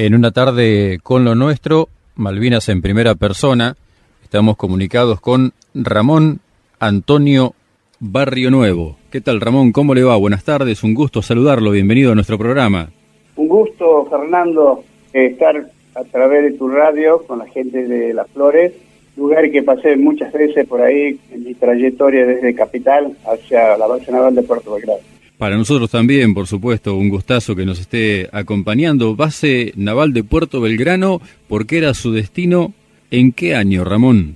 [0.00, 3.74] En una tarde con lo nuestro, Malvinas en primera persona,
[4.22, 6.38] estamos comunicados con Ramón
[6.78, 7.54] Antonio
[7.98, 8.96] Barrio Nuevo.
[9.10, 9.72] ¿Qué tal Ramón?
[9.72, 10.16] ¿Cómo le va?
[10.16, 12.90] Buenas tardes, un gusto saludarlo, bienvenido a nuestro programa.
[13.34, 18.74] Un gusto, Fernando, estar a través de tu radio con la gente de Las Flores,
[19.16, 24.12] lugar que pasé muchas veces por ahí en mi trayectoria desde Capital hacia la base
[24.12, 25.17] naval de Puerto Belgrano.
[25.38, 29.14] Para nosotros también, por supuesto, un gustazo que nos esté acompañando.
[29.14, 32.72] Base Naval de Puerto Belgrano, ¿por qué era su destino?
[33.12, 34.34] ¿En qué año, Ramón?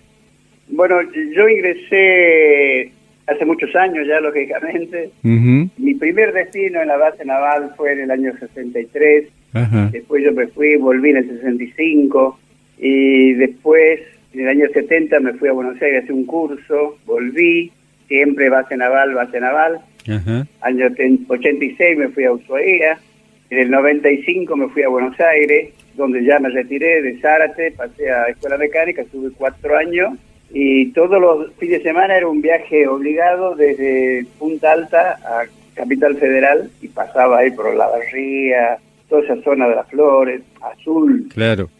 [0.68, 1.00] Bueno,
[1.34, 2.92] yo ingresé
[3.26, 5.10] hace muchos años ya, lógicamente.
[5.22, 9.24] Mi primer destino en la base naval fue en el año 63.
[9.90, 12.38] Después yo me fui, volví en el 65.
[12.78, 14.00] Y después,
[14.34, 16.96] en el año 70, me fui a Buenos Aires a hacer un curso.
[17.06, 17.72] Volví,
[18.06, 19.80] siempre base naval, base naval
[20.60, 20.86] Año
[21.28, 22.98] 86 me fui a Ushuaia,
[23.50, 28.10] en el 95 me fui a Buenos Aires, donde ya me retiré de Zárate, pasé
[28.10, 30.14] a Escuela Mecánica, estuve cuatro años
[30.52, 36.16] y todos los fines de semana era un viaje obligado desde Punta Alta a Capital
[36.16, 41.28] Federal y pasaba ahí por la barría, toda esa zona de las flores, azul.
[41.32, 41.70] Claro.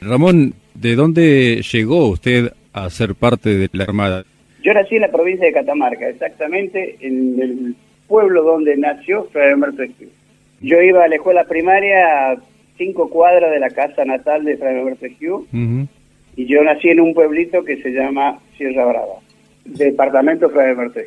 [0.00, 4.24] Ramón, ¿de dónde llegó usted a ser parte de la Armada?
[4.62, 9.82] Yo nací en la provincia de Catamarca, exactamente en el pueblo donde nació Fray Alberto.
[10.60, 12.36] Yo iba a la escuela primaria a
[12.78, 15.06] cinco cuadras de la casa natal de Fray Alberto
[16.34, 19.16] y yo nací en un pueblito que se llama Sierra Brava,
[19.64, 21.00] departamento Fray Alberto.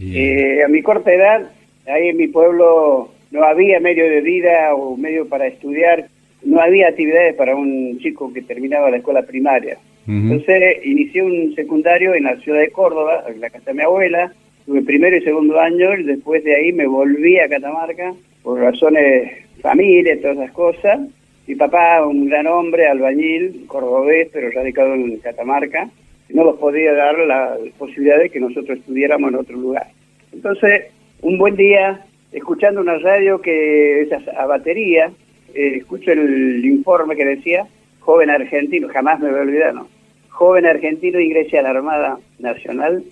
[0.00, 1.50] Eh, a mi corta edad,
[1.86, 6.06] ahí en mi pueblo no había medio de vida o medio para estudiar,
[6.44, 9.78] no había actividades para un chico que terminaba la escuela primaria.
[10.06, 14.32] Entonces inicié un secundario en la ciudad de Córdoba, en la casa de mi abuela,
[14.66, 19.30] tuve primero y segundo año, y después de ahí me volví a Catamarca por razones
[19.60, 21.00] familia, todas esas cosas.
[21.46, 25.88] Mi papá, un gran hombre, albañil, cordobés, pero radicado en Catamarca,
[26.30, 29.88] no nos podía dar la posibilidad de que nosotros estudiáramos en otro lugar.
[30.32, 30.86] Entonces,
[31.20, 35.12] un buen día, escuchando una radio que es a batería,
[35.54, 37.66] eh, escucho el informe que decía
[38.00, 39.88] joven argentino, jamás me voy a olvidar, ¿no?
[40.32, 43.04] Joven argentino ingresa a la Armada Nacional,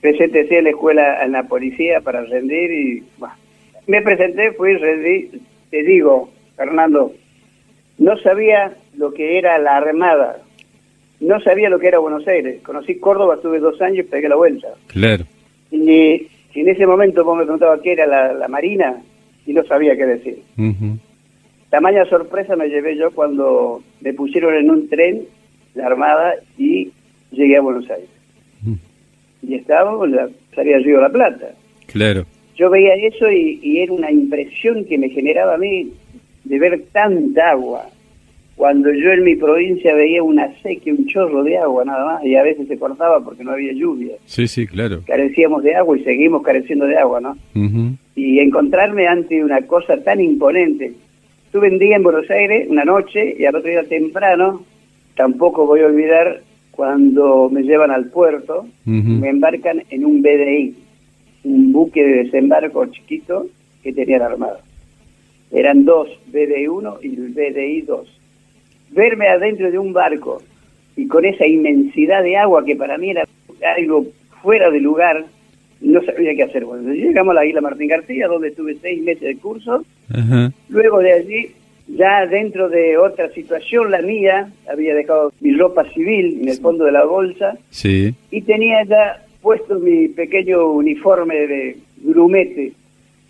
[0.00, 3.02] preséntese en la escuela, en la policía para rendir y,
[3.86, 5.30] me presenté, fui, rendí,
[5.70, 7.12] te digo, Fernando,
[7.98, 10.38] no sabía lo que era la Armada,
[11.20, 14.36] no sabía lo que era Buenos Aires, conocí Córdoba, estuve dos años y pegué la
[14.36, 14.68] vuelta.
[14.86, 15.24] Claro.
[15.70, 19.02] Y, en ese momento vos me preguntabas qué era la, Marina
[19.44, 20.38] y no sabía qué decir.
[21.68, 25.26] Tamaña sorpresa me llevé yo cuando me pusieron en un tren
[25.74, 26.90] la Armada y
[27.30, 28.08] llegué a Buenos Aires.
[28.62, 28.74] Mm.
[29.42, 31.54] Y estaba en la salida del Río de la Plata.
[31.86, 32.24] Claro.
[32.56, 35.92] Yo veía eso y, era una impresión que me generaba a mí
[36.44, 37.88] de ver tanta agua.
[38.54, 42.36] Cuando yo en mi provincia veía una sequía, un chorro de agua nada más, y
[42.36, 44.14] a veces se cortaba porque no había lluvia.
[44.26, 45.02] Sí, sí, claro.
[45.04, 47.36] Carecíamos de agua y seguimos careciendo de agua, ¿no?
[48.14, 50.92] Y encontrarme ante una cosa tan imponente,
[51.54, 54.64] Estuve un día en Buenos Aires, una noche, y al otro día temprano,
[55.16, 60.74] tampoco voy a olvidar cuando me llevan al puerto, me embarcan en un BDI,
[61.44, 63.46] un buque de desembarco chiquito
[63.82, 64.60] que tenía la Armada.
[65.52, 68.20] Eran dos, BDI 1 y el BDI 2.
[68.90, 70.42] Verme adentro de un barco
[70.96, 73.24] y con esa inmensidad de agua que para mí era
[73.76, 74.06] algo
[74.42, 75.24] fuera de lugar,
[75.80, 76.64] no sabía qué hacer.
[76.64, 79.84] Bueno, llegamos a la isla Martín García, donde estuve seis meses de curso.
[80.68, 81.50] Luego de allí,
[81.86, 86.84] ya dentro de otra situación, la mía, había dejado mi ropa civil en el fondo
[86.84, 87.58] de la bolsa.
[87.70, 88.14] Sí.
[88.30, 92.72] Y tenía ya puesto mi pequeño uniforme de grumete,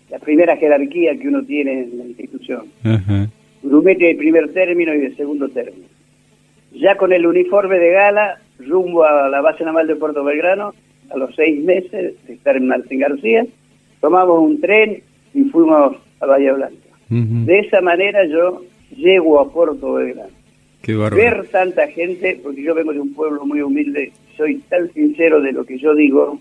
[0.09, 2.67] la primera jerarquía que uno tiene en la institución.
[3.61, 5.87] Grumete de primer término y de segundo término.
[6.71, 10.73] Ya con el uniforme de gala, rumbo a la base naval de Puerto Belgrano,
[11.09, 13.45] a los seis meses de estar en Martín García,
[13.99, 15.01] tomamos un tren
[15.33, 16.84] y fuimos a Bahía Blanca.
[17.09, 18.63] De esa manera yo
[18.95, 20.29] llego a Puerto Belgrano.
[21.15, 25.51] Ver tanta gente, porque yo vengo de un pueblo muy humilde, soy tan sincero de
[25.51, 26.39] lo que yo digo,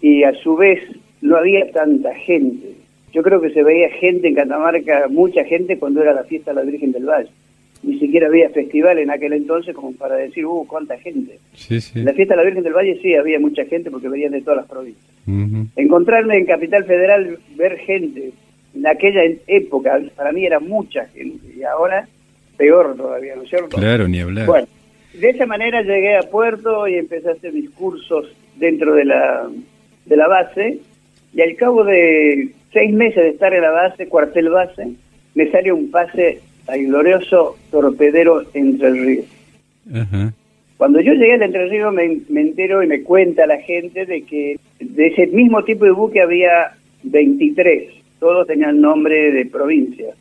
[0.00, 0.80] y a su vez
[1.20, 2.74] no había tanta gente.
[3.12, 6.56] Yo creo que se veía gente en Catamarca, mucha gente cuando era la fiesta de
[6.56, 7.30] la Virgen del Valle
[7.82, 11.38] ni siquiera había festival en aquel entonces como para decir, uh, cuánta gente.
[11.94, 14.42] En la fiesta de la Virgen del Valle sí había mucha gente porque venían de
[14.42, 15.06] todas las provincias.
[15.76, 18.32] Encontrarme en Capital Federal, ver gente,
[18.78, 22.06] en aquella época, para mí era mucha gente, y ahora
[22.56, 23.76] peor todavía, ¿no es cierto?
[23.76, 24.46] Claro, ni hablar.
[24.46, 24.68] Bueno,
[25.14, 29.48] de esa manera llegué a Puerto y empecé a hacer mis cursos dentro de la,
[30.06, 30.78] de la base,
[31.34, 34.92] y al cabo de seis meses de estar en la base, cuartel base,
[35.34, 39.26] me salió un pase al glorioso torpedero Entre Ríos.
[39.92, 40.32] Ajá.
[40.76, 44.22] Cuando yo llegué al Entre Ríos me, me entero y me cuenta la gente de
[44.22, 46.72] que de ese mismo tipo de buque había
[47.02, 50.14] 23, todos tenían nombre de provincia.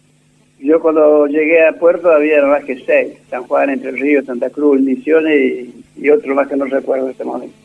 [0.59, 4.81] Yo cuando llegué a puerto había más que seis, San Juan, Entre Ríos, Santa Cruz,
[4.81, 7.55] Misiones y, y otro más que no recuerdo en este momento.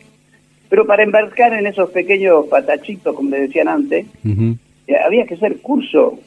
[0.69, 5.57] Pero para embarcar en esos pequeños patachitos, como le decían antes, eh, había que hacer
[5.57, 6.17] curso.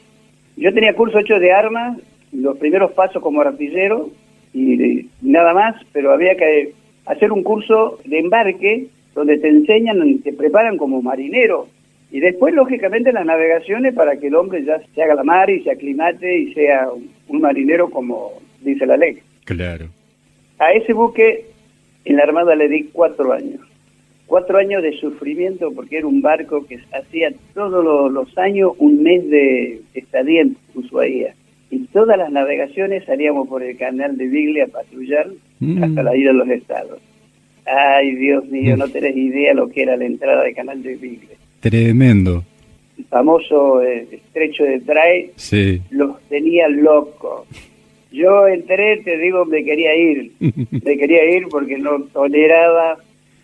[0.55, 1.97] Yo tenía curso hecho de armas,
[2.31, 4.09] los primeros pasos como artillero
[4.53, 6.71] y nada más, pero había que
[7.05, 11.67] hacer un curso de embarque donde te enseñan, te preparan como marinero.
[12.11, 15.61] Y después, lógicamente, las navegaciones para que el hombre ya se haga la mar y
[15.63, 16.87] se aclimate y sea
[17.27, 18.31] un, marinero como
[18.61, 19.19] dice la ley.
[19.43, 19.87] Claro.
[20.59, 21.45] A ese buque
[22.05, 23.61] en la Armada le di cuatro años.
[24.25, 29.03] Cuatro años de sufrimiento porque era un barco que hacía todos los, los años un
[29.03, 31.35] mes de estadía en Ushuaia.
[31.69, 35.27] Y todas las navegaciones salíamos por el canal de Biglia a patrullar
[35.59, 35.83] Mm.
[35.83, 36.99] hasta la isla de los estados.
[37.65, 41.36] Ay, Dios mío, no tenés idea lo que era la entrada del canal de Biglia.
[41.59, 42.43] Tremendo.
[42.97, 45.81] El famoso eh, estrecho de Dray Sí.
[45.91, 47.47] los tenía locos.
[48.11, 50.31] Yo entré, te digo, me quería ir.
[50.39, 52.97] Me quería ir porque no toleraba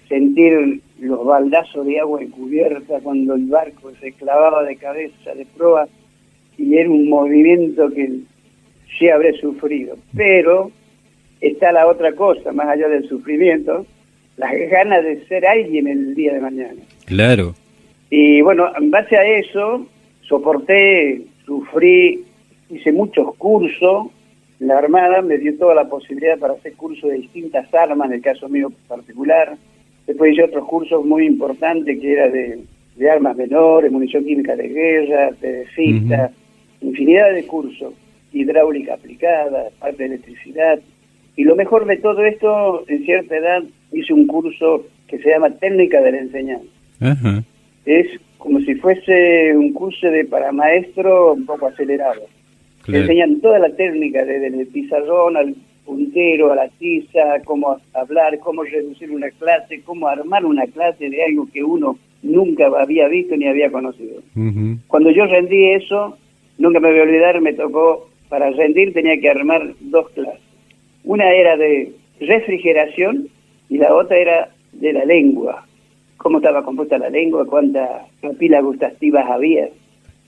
[0.07, 5.87] sentir los baldazos de agua encubierta cuando el barco se clavaba de cabeza de proa
[6.57, 8.09] y era un movimiento que
[8.97, 9.97] sí habré sufrido.
[10.15, 10.71] Pero
[11.41, 13.85] está la otra cosa, más allá del sufrimiento,
[14.37, 16.81] las ganas de ser alguien el día de mañana.
[17.05, 17.53] Claro.
[18.15, 19.87] Y bueno, en base a eso,
[20.21, 22.23] soporté, sufrí,
[22.69, 24.05] hice muchos cursos.
[24.59, 28.21] La Armada me dio toda la posibilidad para hacer cursos de distintas armas, en el
[28.21, 29.57] caso mío particular.
[30.05, 32.59] Después hice otros cursos muy importantes que era de,
[32.97, 36.29] de armas menores, munición química de guerra, pedefista,
[36.81, 37.95] infinidad de cursos,
[38.31, 40.79] hidráulica aplicada, parte de electricidad.
[41.35, 45.49] Y lo mejor de todo esto, en cierta edad, hice un curso que se llama
[45.49, 46.69] Técnica de la Enseñanza
[47.01, 47.43] Ajá.
[47.85, 48.07] Es
[48.37, 52.21] como si fuese un curso de para maestro un poco acelerado.
[52.85, 58.37] Te enseñan toda la técnica, desde el pizarrón al puntero, a la tiza, cómo hablar,
[58.39, 63.35] cómo reducir una clase, cómo armar una clase de algo que uno nunca había visto
[63.37, 64.21] ni había conocido.
[64.87, 66.17] Cuando yo rendí eso,
[66.57, 70.41] nunca me voy a olvidar, me tocó, para rendir tenía que armar dos clases.
[71.03, 73.27] Una era de refrigeración
[73.69, 75.65] y la otra era de la lengua.
[76.23, 77.89] Cómo estaba compuesta la lengua, cuántas
[78.21, 79.67] papilas gustativas había.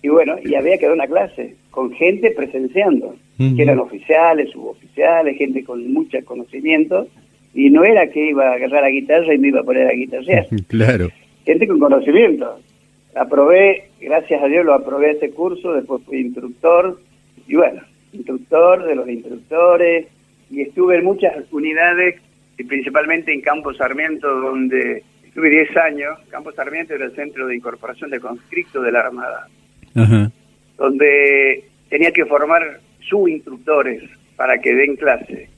[0.02, 5.38] Y bueno, y había que dar una clase con gente presenciando, que eran oficiales, suboficiales,
[5.38, 7.08] gente con mucho conocimiento.
[7.54, 9.94] Y no era que iba a agarrar la guitarra y me iba a poner a
[9.94, 11.10] guitarrear Claro.
[11.46, 12.60] gente con conocimiento.
[13.16, 17.00] Aprobé, gracias a Dios lo aprobé ese curso, después fui instructor,
[17.48, 17.82] y bueno,
[18.12, 20.08] instructor de los instructores,
[20.52, 22.16] y estuve en muchas unidades,
[22.58, 25.04] y principalmente en Campo Sarmiento, donde
[25.36, 26.18] estuve 10 años.
[26.30, 29.50] Campo Sarmiento era el centro de incorporación de conscripto de la Armada,
[30.78, 34.02] donde tenía que formar subinstructores
[34.38, 35.50] para que den clase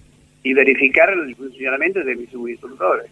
[0.42, 3.06] y verificar el funcionamiento de mis subinstructores.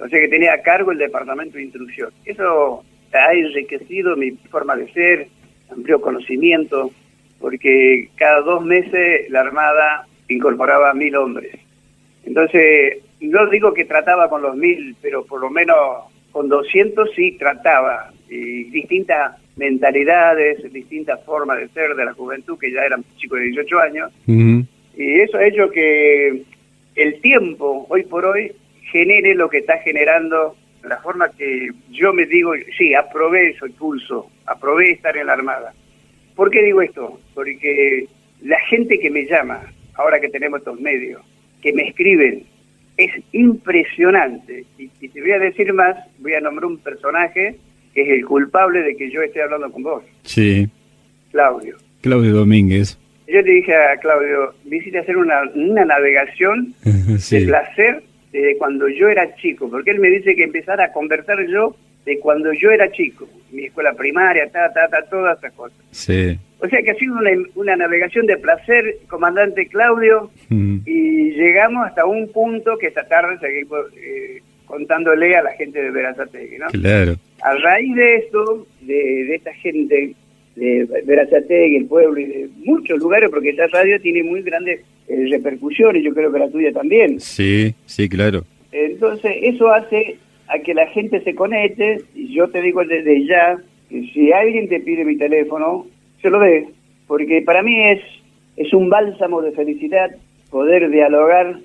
[0.00, 2.10] O sea que tenía a cargo el departamento de instrucción.
[2.24, 2.82] Eso
[3.12, 5.28] ha enriquecido mi forma de ser,
[5.70, 6.90] amplió conocimiento,
[7.38, 11.54] porque cada dos meses la Armada incorporaba mil hombres.
[12.24, 15.76] Entonces, no digo que trataba con los mil, pero por lo menos
[16.32, 18.12] con 200 sí trataba.
[18.30, 23.46] Y distintas mentalidades, distintas formas de ser de la juventud, que ya eran chicos de
[23.46, 24.12] 18 años.
[24.26, 24.64] Ujú.
[24.96, 26.42] Y eso ha hecho que
[26.94, 28.52] el tiempo, hoy por hoy,
[28.90, 34.30] genere lo que está generando la forma que yo me digo, sí, aprobé ese curso,
[34.46, 35.74] aprobé estar en la Armada.
[36.34, 37.20] ¿Por qué digo esto?
[37.34, 38.06] Porque
[38.42, 39.62] la gente que me llama,
[39.94, 41.22] ahora que tenemos estos medios,
[41.60, 42.44] que me escriben,
[42.98, 44.64] es impresionante.
[44.78, 47.56] Y, y te voy a decir más, voy a nombrar un personaje
[47.94, 50.68] que es el culpable de que yo esté hablando con vos, Sí.
[51.30, 51.76] Claudio.
[52.02, 52.98] Claudio Domínguez.
[53.26, 58.02] Yo le dije a Claudio, visite hacer una, una navegación de placer
[58.32, 61.74] desde cuando yo era chico, porque él me dice que empezara a conversar yo
[62.08, 65.78] de cuando yo era chico, mi escuela primaria, ta, ta, ta, todas esas cosas.
[65.90, 66.38] Sí.
[66.58, 72.06] O sea que ha sido una, una navegación de placer, comandante Claudio, y llegamos hasta
[72.06, 76.66] un punto que esta tarde seguimos eh, contándole a la gente de Verazategui, ¿no?
[76.68, 77.16] Claro.
[77.42, 78.94] A raíz de esto, de,
[79.28, 80.14] de esta gente
[80.56, 85.26] de Verazategui, el pueblo y de muchos lugares, porque esta radio tiene muy grandes eh,
[85.30, 87.20] repercusiones, yo creo que la tuya también.
[87.20, 88.44] Sí, sí, claro.
[88.72, 90.18] Entonces, eso hace
[90.48, 94.68] a que la gente se conecte, y yo te digo desde ya, que si alguien
[94.68, 95.86] te pide mi teléfono,
[96.22, 96.68] se lo dé,
[97.06, 98.00] porque para mí es
[98.58, 100.10] es un bálsamo de felicidad
[100.50, 101.58] poder dialogar,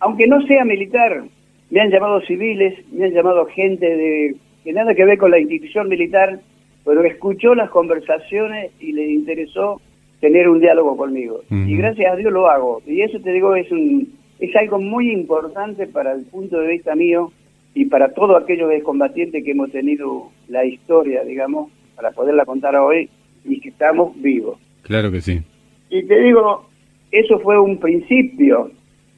[0.00, 1.22] aunque no sea militar.
[1.70, 5.38] Me han llamado civiles, me han llamado gente de que nada que ver con la
[5.38, 6.40] institución militar,
[6.84, 9.80] pero escuchó las conversaciones y le interesó
[10.20, 11.40] tener un diálogo conmigo.
[11.50, 12.82] Y gracias a Dios lo hago.
[12.84, 16.96] Y eso te digo, es, un, es algo muy importante para el punto de vista
[16.96, 17.30] mío
[17.74, 23.08] y para todos aquellos combatientes que hemos tenido la historia, digamos, para poderla contar hoy
[23.44, 24.58] y que estamos vivos.
[24.82, 25.40] Claro que sí.
[25.88, 26.68] Y te digo,
[27.10, 28.70] eso fue un principio.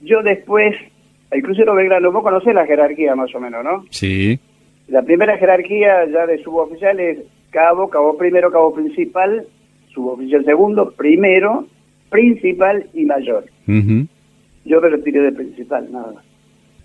[0.03, 0.75] Yo después,
[1.31, 3.85] el crucero Belgrano, vos conocés la jerarquía más o menos, ¿no?
[3.91, 4.39] Sí.
[4.89, 7.19] La primera jerarquía ya de suboficiales,
[7.51, 9.47] cabo, cabo primero, cabo principal,
[9.95, 11.67] suboficial segundo, primero,
[12.11, 13.47] principal y mayor.
[14.65, 16.25] Yo me retiré de principal, nada más.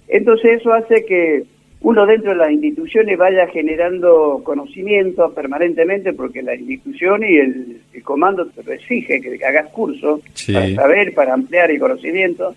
[0.08, 1.44] Entonces eso hace que
[1.82, 8.48] uno dentro de las instituciones vaya generando conocimiento permanentemente porque la institución y el, comando
[8.48, 12.56] te exige que hagas cursos para saber, para ampliar el conocimiento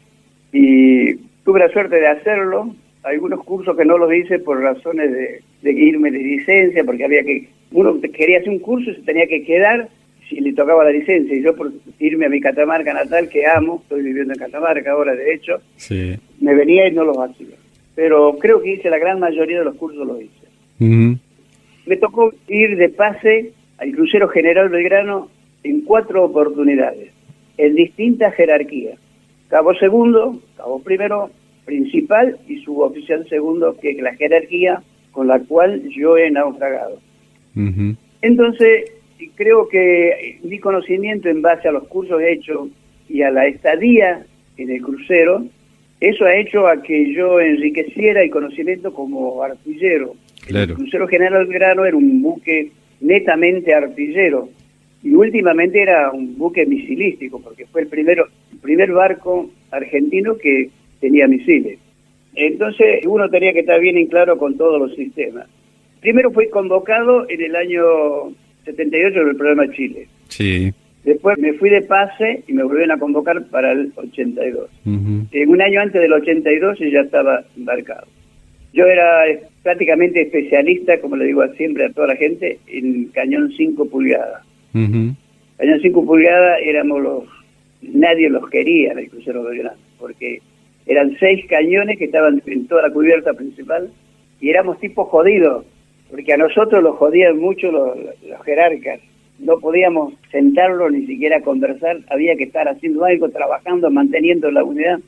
[0.52, 2.74] y tuve la suerte de hacerlo.
[3.02, 7.22] Algunos cursos que no los hice por razones de, de irme de licencia, porque había
[7.22, 9.88] que, uno quería hacer un curso y se tenía que quedar
[10.28, 11.34] si le tocaba la licencia.
[11.34, 15.14] Y yo por irme a mi Catamarca natal, que amo, estoy viviendo en Catamarca ahora
[15.14, 15.60] de hecho,
[16.40, 17.59] me venía y no los hacía
[18.00, 21.18] pero creo que hice la gran mayoría de los cursos lo hice.
[21.84, 25.28] Me tocó ir de pase al crucero general Belgrano
[25.64, 27.12] en cuatro oportunidades,
[27.58, 28.98] en distintas jerarquías.
[29.48, 31.30] Cabo segundo, cabo primero,
[31.66, 36.98] principal y suboficial segundo, que es la jerarquía con la cual yo he naufragado.
[38.22, 38.92] Entonces,
[39.34, 42.70] creo que mi conocimiento en base a los cursos hechos
[43.10, 44.24] y a la estadía
[44.56, 45.44] en el crucero
[46.00, 50.14] eso ha hecho a que yo enriqueciera el conocimiento como artillero.
[50.48, 54.48] El crucero General Belgrano era un buque netamente artillero
[55.02, 60.70] y últimamente era un buque misilístico porque fue el primero el primer barco argentino que
[61.00, 61.78] tenía misiles.
[62.34, 65.46] Entonces uno tenía que estar bien en claro con todos los sistemas.
[66.00, 67.82] Primero fui convocado en el año
[68.64, 70.08] 78 en el programa Chile.
[70.28, 70.72] Sí.
[71.04, 74.68] Después me fui de pase y me volvieron a convocar para el 82.
[74.84, 78.06] En un año antes del 82 yo ya estaba embarcado.
[78.72, 79.24] Yo era
[79.62, 84.42] prácticamente especialista, como le digo siempre a toda la gente, en cañón 5 pulgadas.
[84.72, 87.24] Cañón 5 pulgadas éramos los...
[87.82, 90.42] Nadie los quería en el crucero Belgrano, porque
[90.84, 93.90] eran seis cañones que estaban en toda la cubierta principal
[94.38, 95.64] y éramos tipos jodidos,
[96.10, 97.96] porque a nosotros los jodían mucho los
[98.44, 99.00] jerarcas
[99.40, 105.00] no podíamos sentarlo ni siquiera conversar, había que estar haciendo algo, trabajando, manteniendo la unidad.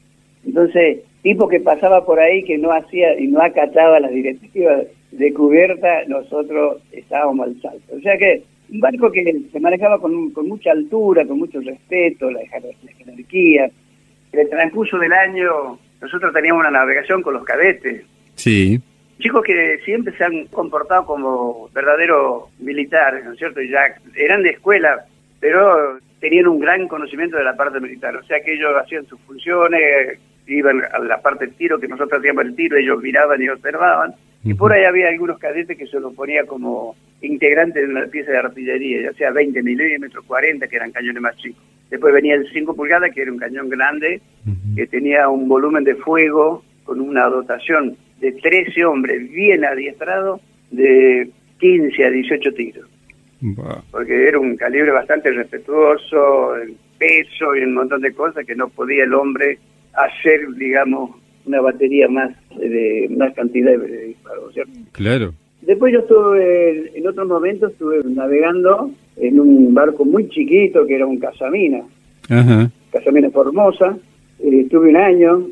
[0.44, 5.34] Entonces, tipo que pasaba por ahí que no hacía y no acataba las directivas de
[5.34, 7.94] cubierta, nosotros estábamos al salto.
[7.96, 12.40] O sea que un barco que se manejaba con, mucha altura, con mucho respeto, la,
[12.40, 13.70] la jerarquía.
[14.32, 18.02] En el transcurso del año, nosotros teníamos una navegación con los cadetes.
[18.34, 18.80] Sí
[19.22, 23.62] chicos que siempre se han comportado como verdaderos militares, ¿no es cierto?
[23.62, 25.06] Y ya eran de escuela,
[25.40, 29.20] pero tenían un gran conocimiento de la parte militar, o sea que ellos hacían sus
[29.20, 33.48] funciones, iban a la parte del tiro, que nosotros hacíamos el tiro, ellos miraban y
[33.48, 34.14] observaban,
[34.44, 38.32] y por ahí había algunos cadetes que se los ponía como integrantes de una pieza
[38.32, 41.62] de artillería, ya sea 20 milímetros, 40, que eran cañones más chicos.
[41.90, 44.20] Después venía el 5 pulgadas, que era un cañón grande,
[44.74, 51.28] que tenía un volumen de fuego con una dotación de 13 hombres bien adiestrados de
[51.58, 52.88] 15 a 18 tiros.
[53.90, 58.68] Porque era un calibre bastante respetuoso, el peso y un montón de cosas que no
[58.68, 59.58] podía el hombre
[59.94, 61.10] hacer, digamos,
[61.44, 64.72] una batería más de más cantidad de disparos, ¿cierto?
[64.92, 65.34] Claro.
[65.62, 71.06] Después yo estuve, en otros momentos, estuve navegando en un barco muy chiquito que era
[71.06, 71.82] un Casamina.
[72.28, 72.70] Ajá.
[72.92, 73.96] Casamina Formosa.
[74.38, 75.48] Eh, estuve un año,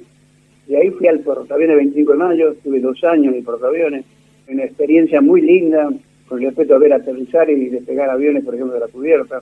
[0.71, 4.05] y ahí fui al portaaviones 25 de mayo, estuve dos años en portaaviones,
[4.47, 5.91] una experiencia muy linda
[6.29, 9.41] con respecto a ver aterrizar y despegar aviones, por ejemplo, de la cubierta.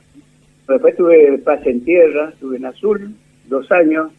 [0.66, 3.14] Después tuve pase en tierra, estuve en azul,
[3.46, 4.10] dos años,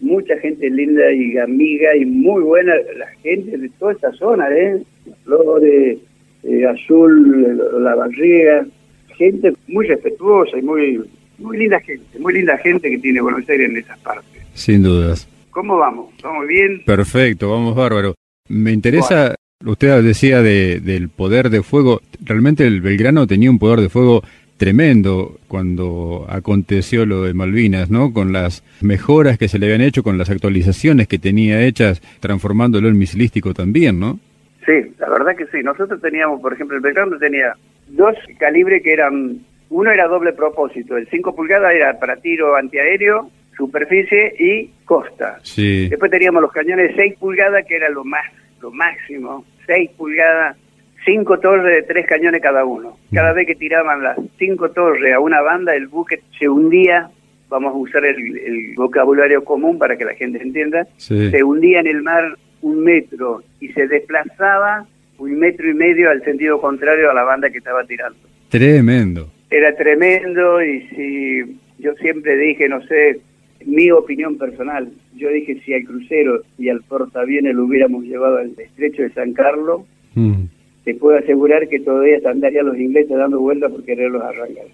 [0.00, 4.82] mucha gente linda y amiga y muy buena, la gente de toda esta zona, ¿eh?
[5.24, 5.98] Flores,
[6.42, 8.66] eh, Azul, La Barriga,
[9.08, 11.04] gente muy respetuosa y muy,
[11.36, 14.42] muy linda gente, muy linda gente que tiene Buenos Aires en esas partes.
[14.54, 15.28] Sin dudas.
[15.56, 16.12] ¿Cómo vamos?
[16.22, 16.82] ¿Vamos bien?
[16.84, 18.14] Perfecto, vamos bárbaro.
[18.46, 19.34] Me interesa,
[19.64, 24.22] usted decía de, del poder de fuego, realmente el Belgrano tenía un poder de fuego
[24.58, 28.12] tremendo cuando aconteció lo de Malvinas, ¿no?
[28.12, 32.88] Con las mejoras que se le habían hecho, con las actualizaciones que tenía hechas, transformándolo
[32.88, 34.20] en misilístico también, ¿no?
[34.66, 35.62] Sí, la verdad que sí.
[35.62, 37.54] Nosotros teníamos, por ejemplo, el Belgrano tenía
[37.88, 39.38] dos calibres que eran
[39.70, 45.38] Uno era doble propósito, el 5 pulgadas era para tiro antiaéreo, superficie y costa.
[45.42, 45.88] Sí.
[45.88, 48.24] Después teníamos los cañones de 6 pulgadas, que era lo más
[48.60, 50.56] lo máximo, 6 pulgadas,
[51.04, 52.96] 5 torres de 3 cañones cada uno.
[53.12, 57.10] Cada vez que tiraban las 5 torres a una banda, el buque se hundía,
[57.48, 61.30] vamos a usar el, el vocabulario común para que la gente entienda, Sí.
[61.30, 62.24] se hundía en el mar
[62.62, 64.86] un metro y se desplazaba
[65.18, 68.18] un metro y medio al sentido contrario a la banda que estaba tirando.
[68.48, 69.30] Tremendo.
[69.50, 73.20] Era tremendo y si yo siempre dije, no sé,
[73.66, 78.52] mi opinión personal, yo dije si al crucero y al portaaviones lo hubiéramos llevado al
[78.58, 79.82] estrecho de San Carlos,
[80.16, 80.48] Mm.
[80.84, 84.64] te puedo asegurar que todavía andarían los ingleses dando vueltas por quererlos arrancar.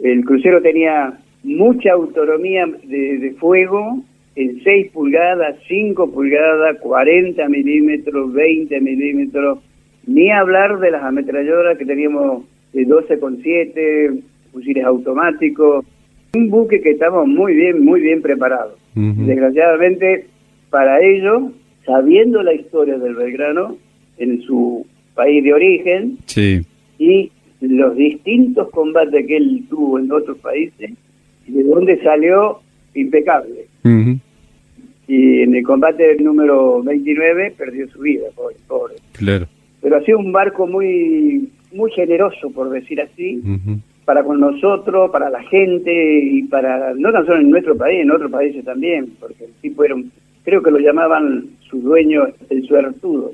[0.00, 4.02] El crucero tenía mucha autonomía de, de fuego
[4.34, 9.60] en 6 pulgadas, 5 pulgadas, 40 milímetros, 20 milímetros,
[10.06, 14.20] ni hablar de las ametralladoras que teníamos de 12,7,
[14.52, 15.86] fusiles automáticos,
[16.36, 18.76] un buque que estaba muy bien, muy bien preparado.
[18.94, 19.24] Ujú.
[19.26, 20.26] Desgraciadamente,
[20.70, 21.50] para ello,
[21.84, 23.76] sabiendo la historia del Belgrano
[24.18, 26.60] en su país de origen Sí.
[26.98, 30.90] y los distintos combates que él tuvo en otros países,
[31.48, 32.60] y de donde salió
[32.94, 33.66] impecable.
[35.08, 38.56] Y en el combate número 29 perdió su vida, pobre.
[38.66, 38.94] pobre.
[39.12, 39.46] Claro.
[39.80, 43.40] Pero ha sido un barco muy, muy generoso, por decir así.
[44.06, 48.10] Para con nosotros, para la gente y para, no tan solo en nuestro país, en
[48.12, 50.10] otros países también, porque el tipo era un,
[50.44, 53.32] creo que lo llamaban su dueño el suertudo,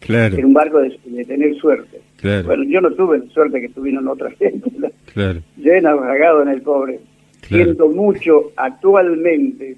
[0.00, 0.36] Claro.
[0.36, 2.00] era un barco de, de tener suerte.
[2.20, 2.46] Claro.
[2.46, 4.70] Bueno, yo no tuve suerte que tuvieron otra gente,
[5.12, 5.40] Claro.
[5.56, 7.00] yo he navegado en el pobre.
[7.48, 7.64] Claro.
[7.64, 9.76] Siento mucho actualmente,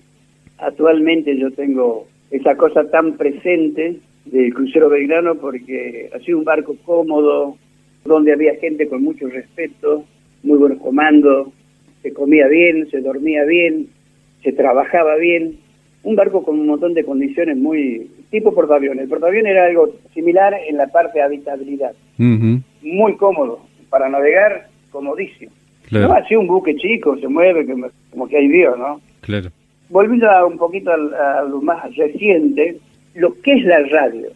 [0.59, 6.77] actualmente yo tengo esa cosa tan presente del crucero belgrano porque ha sido un barco
[6.85, 7.57] cómodo,
[8.05, 10.05] donde había gente con mucho respeto,
[10.43, 11.49] muy buenos comandos,
[12.03, 13.89] se comía bien, se dormía bien,
[14.43, 15.59] se trabajaba bien.
[16.03, 19.05] Un barco con un montón de condiciones muy tipo portaaviones.
[19.05, 21.93] El portaaviones era algo similar en la parte de habitabilidad.
[22.19, 23.61] Muy cómodo.
[23.89, 25.53] Para navegar, comodísimo.
[25.89, 26.09] Claro.
[26.09, 27.67] No así un buque chico, se mueve
[28.11, 29.01] como, que hay Dios, ¿no?
[29.21, 29.51] Claro.
[29.91, 32.79] Volviendo a un poquito a, lo más reciente,
[33.15, 34.29] lo que es la radio.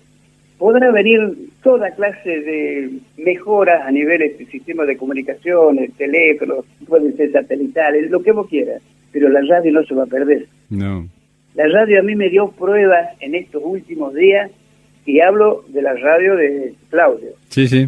[0.59, 1.21] Podrá venir
[1.63, 8.23] toda clase de mejoras a nivel de sistemas de comunicaciones, teléfonos, pueden ser satelitales, lo
[8.23, 8.81] que vos quieras,
[9.13, 10.47] pero la radio no se va a perder.
[10.71, 11.07] No.
[11.55, 14.51] La radio a mí me dio pruebas en estos últimos días
[15.05, 17.31] y hablo de la radio de Claudio.
[17.49, 17.87] Sí, sí.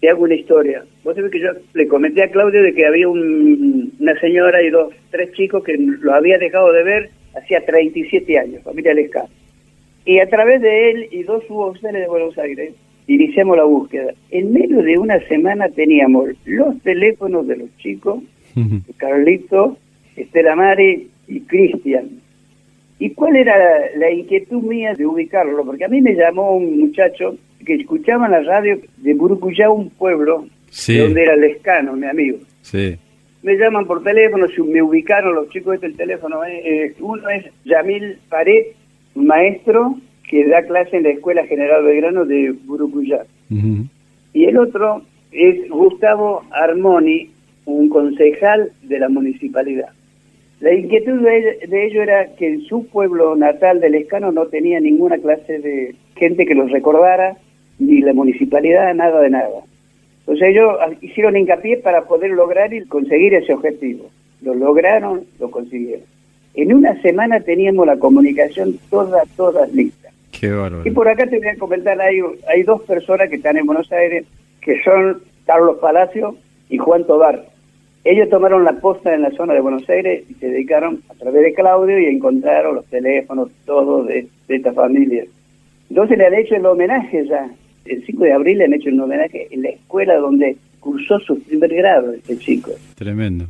[0.00, 0.82] Te hago una historia.
[1.04, 4.70] Vos sabés que yo le comenté a Claudio de que había un- una señora y
[4.70, 9.24] dos, tres chicos que lo había dejado de ver hacía 37 años, familia Lesca.
[10.10, 12.72] Y a través de él y dos suboficiales de Buenos Aires,
[13.06, 14.12] iniciamos la búsqueda.
[14.32, 18.18] En medio de una semana teníamos los teléfonos de los chicos,
[18.56, 18.80] Ujú.
[18.96, 19.76] Carlito,
[20.16, 22.08] Estela Mari y Cristian.
[22.98, 25.64] ¿Y cuál era la, la inquietud mía de ubicarlo?
[25.64, 29.90] Porque a mí me llamó un muchacho que escuchaba en la radio de Burucuyá, un
[29.90, 30.98] pueblo Sí.
[30.98, 32.38] donde era Lescano, mi amigo.
[32.62, 32.96] Sí.
[33.44, 36.44] Me llaman por teléfono, me ubicaron los chicos este el teléfono.
[36.44, 38.66] eh, uno es Yamil Pared,
[39.14, 39.96] maestro
[40.28, 43.24] que da clase en la Escuela General Belgrano de Burucuyá.
[44.32, 47.30] Y el otro es Gustavo Armoni,
[47.64, 49.88] un concejal de la municipalidad.
[50.60, 54.78] La inquietud de, de ello era que en su pueblo natal del Escano no tenía
[54.78, 57.36] ninguna clase de gente que los recordara,
[57.78, 59.64] ni la municipalidad, nada de nada.
[60.20, 64.10] Entonces ellos hicieron hincapié para poder lograr y conseguir ese objetivo.
[64.42, 66.04] Lo lograron, lo consiguieron.
[66.54, 70.10] En una semana teníamos la comunicación toda, toda lista.
[70.32, 70.82] Qué bárbaro.
[70.84, 73.90] Y por acá te voy a comentar, hay, hay dos personas que están en Buenos
[73.92, 74.24] Aires,
[74.60, 76.36] que son Carlos Palacio
[76.68, 77.44] y Juan Tobar.
[78.02, 81.42] Ellos tomaron la posta en la zona de Buenos Aires y se dedicaron a través
[81.42, 85.24] de Claudio y encontraron los teléfonos, todo de, de esta familia.
[85.90, 87.50] Entonces le han hecho el homenaje ya.
[87.84, 91.40] El 5 de abril le han hecho un homenaje en la escuela donde cursó su
[91.42, 92.70] primer grado este chico.
[92.94, 93.46] Tremendo.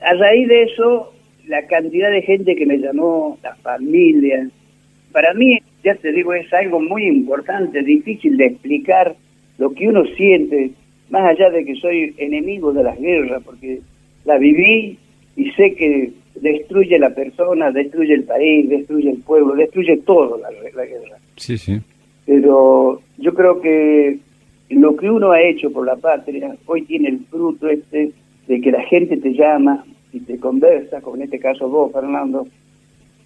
[0.00, 1.12] A raíz de eso,
[1.46, 4.48] la cantidad de gente que me llamó, la familia,
[5.12, 9.16] para mí, ya te digo, es algo muy importante, difícil de explicar
[9.58, 10.72] lo que uno siente,
[11.08, 13.80] más allá de que soy enemigo de las guerras, porque
[14.24, 14.98] la viví
[15.36, 20.50] y sé que destruye la persona, destruye el país, destruye el pueblo, destruye todo la,
[20.50, 21.16] la guerra.
[21.36, 21.80] Sí, sí.
[22.26, 24.18] Pero yo creo que
[24.70, 28.10] lo que uno ha hecho por la patria hoy tiene el fruto este
[28.48, 32.46] de que la gente te llama y te conversa, como en este caso vos, Fernando.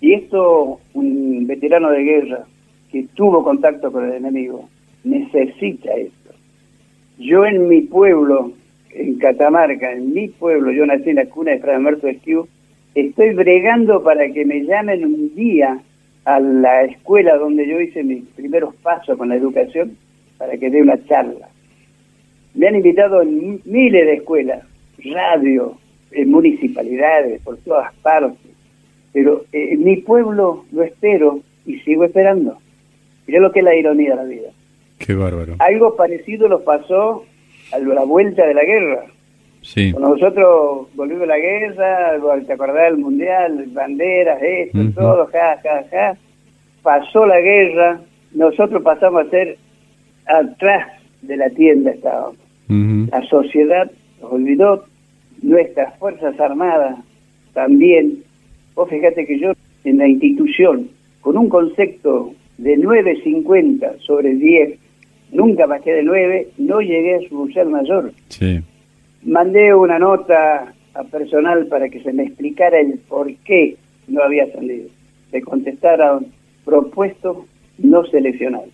[0.00, 2.44] Y esto, un veterano de guerra
[2.90, 4.68] que tuvo contacto con el enemigo,
[5.04, 6.30] necesita esto.
[7.18, 8.52] Yo en mi pueblo,
[8.92, 12.48] en Catamarca, en mi pueblo, yo nací en la cuna de Fray Alberto Esquiu,
[12.94, 15.80] estoy bregando para que me llamen un día
[16.24, 19.96] a la escuela donde yo hice mis primeros pasos con la educación
[20.38, 21.48] para que dé una charla.
[22.54, 24.64] Me han invitado en miles de escuelas,
[25.12, 25.76] radio,
[26.12, 28.38] en municipalidades, por todas partes,
[29.12, 32.58] pero eh, mi pueblo lo espero y sigo esperando.
[33.26, 34.50] Mirá lo que es la ironía de la vida.
[34.98, 35.54] Qué bárbaro.
[35.58, 37.24] Algo parecido lo pasó
[37.72, 39.04] a la vuelta de la guerra.
[39.62, 39.92] Sí.
[39.92, 45.84] Cuando nosotros volvimos a la guerra, te acordás del mundial, banderas, esto, todo, ja, ja,
[45.90, 46.16] ja.
[46.82, 48.00] Pasó la guerra,
[48.32, 49.58] nosotros pasamos a ser
[50.26, 50.88] atrás
[51.22, 52.36] de la tienda estábamos.
[52.68, 53.90] La sociedad
[54.22, 54.84] nos olvidó,
[55.42, 56.98] nuestras Fuerzas Armadas
[57.52, 58.22] también.
[58.74, 59.52] Vos fíjate que yo
[59.84, 60.88] en la institución,
[61.20, 64.78] con un concepto de 9.50 sobre 10,
[65.32, 68.12] nunca bajé de 9, no llegué a sucursal mayor.
[68.28, 68.60] Sí.
[69.22, 73.76] Mandé una nota a personal para que se me explicara el por qué
[74.08, 74.88] no había salido.
[75.32, 76.26] Me contestaron
[76.64, 77.46] propuesto
[77.78, 78.66] no seleccionado.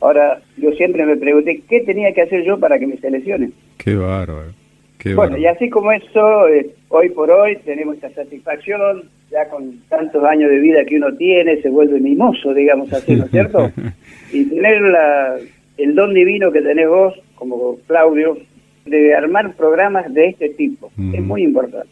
[0.00, 3.52] Ahora, yo siempre me pregunté, ¿qué tenía que hacer yo para que me seleccionen?
[3.76, 4.52] Qué bárbaro.
[5.00, 9.80] Qué bueno, y así como eso, eh, hoy por hoy tenemos esta satisfacción, ya con
[9.88, 13.70] tantos años de vida que uno tiene, se vuelve mimoso, digamos así, ¿no es cierto?
[14.32, 15.36] y tener la,
[15.78, 18.36] el don divino que tenés vos, como Claudio,
[18.84, 20.90] de armar programas de este tipo.
[21.14, 21.88] Es muy importante.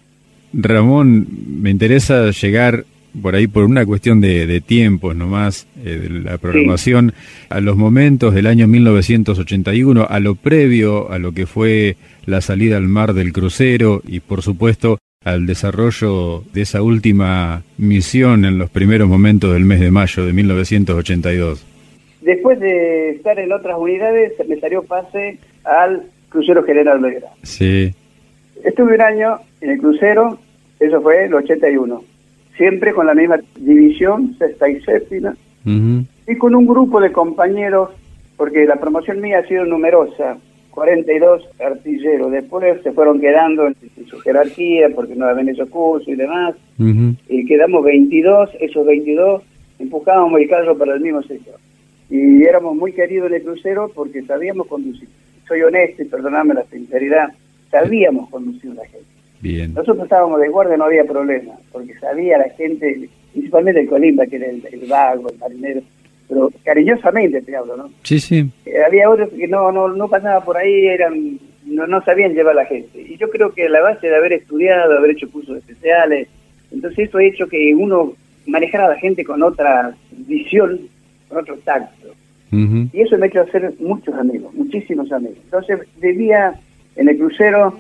[0.53, 1.27] Ramón,
[1.63, 2.85] me interesa llegar
[3.19, 7.13] por ahí por una cuestión de, de tiempos nomás, eh, de la programación,
[7.51, 12.77] a los momentos del año 1981, a lo previo a lo que fue la salida
[12.77, 18.71] al mar del crucero y por supuesto al desarrollo de esa última misión en los
[18.71, 21.67] primeros momentos del mes de mayo de 1982.
[22.23, 27.35] Después de estar en otras unidades, me salió pase al crucero General Belgrano.
[27.43, 27.95] Sí.
[28.65, 30.39] Estuve un año en el crucero,
[30.81, 32.03] eso fue el 81
[32.59, 37.91] siempre con la misma división, sexta y séptima, y con un grupo de compañeros,
[38.37, 40.37] porque la promoción mía ha sido numerosa,
[40.73, 46.17] 42 artilleros, después se fueron quedando en, su jerarquía porque no habían hecho curso y
[46.17, 49.43] demás, y quedamos 22, esos 22
[49.79, 51.57] empujábamos el carro para el mismo sector.
[52.11, 55.09] Y éramos muy queridos en el crucero porque sabíamos conducir.
[55.47, 57.29] Soy honesto y perdonadme la sinceridad,
[57.71, 59.18] sabíamos conducir la gente.
[59.43, 64.37] Nosotros estábamos de guardia, no había problema, porque sabía la gente, principalmente el Colimba, que
[64.37, 65.81] era el, vago, el marinero,
[66.29, 67.91] pero cariñosamente te hablo, ¿no?
[68.03, 68.51] Sí, sí.
[68.67, 72.53] Eh, había otros que no, no, no pasaba por ahí, eran no, no sabían llevar
[72.53, 73.01] a la gente.
[73.01, 76.29] Y yo creo que la base de haber estudiado, haber hecho cursos especiales,
[76.71, 78.15] entonces eso ha hecho que uno
[78.47, 80.81] manejara a la gente con otra visión,
[81.29, 82.09] con otro tacto.
[82.51, 85.37] Y eso me ha hecho hacer muchos amigos, muchísimos amigos.
[85.45, 86.55] Entonces debía
[86.97, 87.79] en el crucero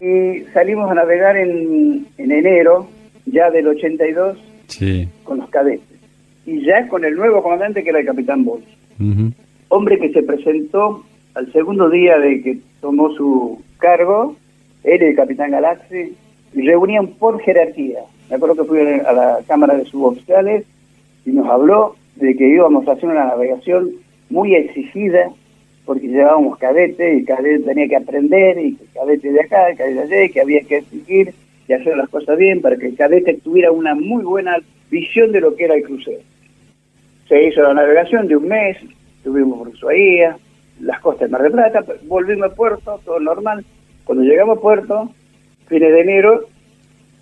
[0.00, 2.88] y salimos a navegar en, en enero,
[3.26, 4.38] ya del 82,
[5.24, 5.86] con los cadetes.
[6.46, 8.64] Y ya con el nuevo comandante que era el capitán Bosch.
[9.68, 11.04] Hombre que se presentó
[11.34, 14.36] al segundo día de que tomó su cargo,
[14.84, 16.14] él y el capitán Galaxy,
[16.54, 18.00] reunían por jerarquía.
[18.28, 20.64] Me acuerdo que fui a la Cámara de Suboficiales
[21.26, 23.90] y nos habló de que íbamos a hacer una navegación
[24.30, 25.30] muy exigida
[25.84, 30.22] porque llevábamos cadete y cadete tenía que aprender y cadete de acá, el cadete de
[30.22, 31.34] allá, que había que exigir
[31.68, 34.56] y hacer las cosas bien para que el cadete tuviera una muy buena
[34.90, 36.22] visión de lo que era el crucero.
[37.28, 38.76] Se hizo la navegación de un mes,
[39.16, 40.36] estuvimos por Ushuaia,
[40.80, 43.64] las costas del Mar de Plata, volvimos a puerto, todo normal.
[44.04, 45.10] Cuando llegamos a puerto,
[45.66, 46.46] fines de enero,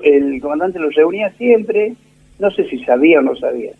[0.00, 1.94] el comandante los reunía siempre,
[2.38, 3.72] no sé si sabía o no sabía,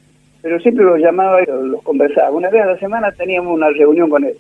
[0.43, 2.31] pero siempre los llamaba y los conversaba.
[2.33, 4.37] Una vez a la semana teníamos una reunión con él.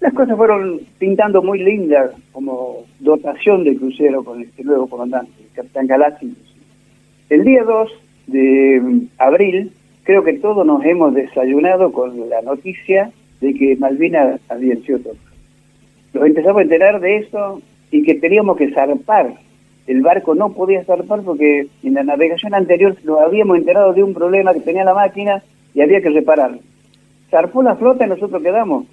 [0.00, 5.54] Las cosas fueron pintando muy lindas como dotación de crucero con este nuevo comandante, el
[5.54, 6.34] capitán Galazzi.
[7.28, 7.90] El día 2
[8.26, 9.72] de abril,
[10.04, 15.16] creo que todos nos hemos desayunado con la noticia de que Malvinas había sido todo.
[16.14, 19.34] Nos empezamos a enterar de eso y que teníamos que zarpar
[19.86, 24.14] el barco no podía zarpar porque en la navegación anterior nos habíamos enterado de un
[24.14, 25.42] problema que tenía la máquina
[25.74, 26.58] y había que repararlo.
[27.30, 28.86] Zarpó la flota y nosotros quedamos.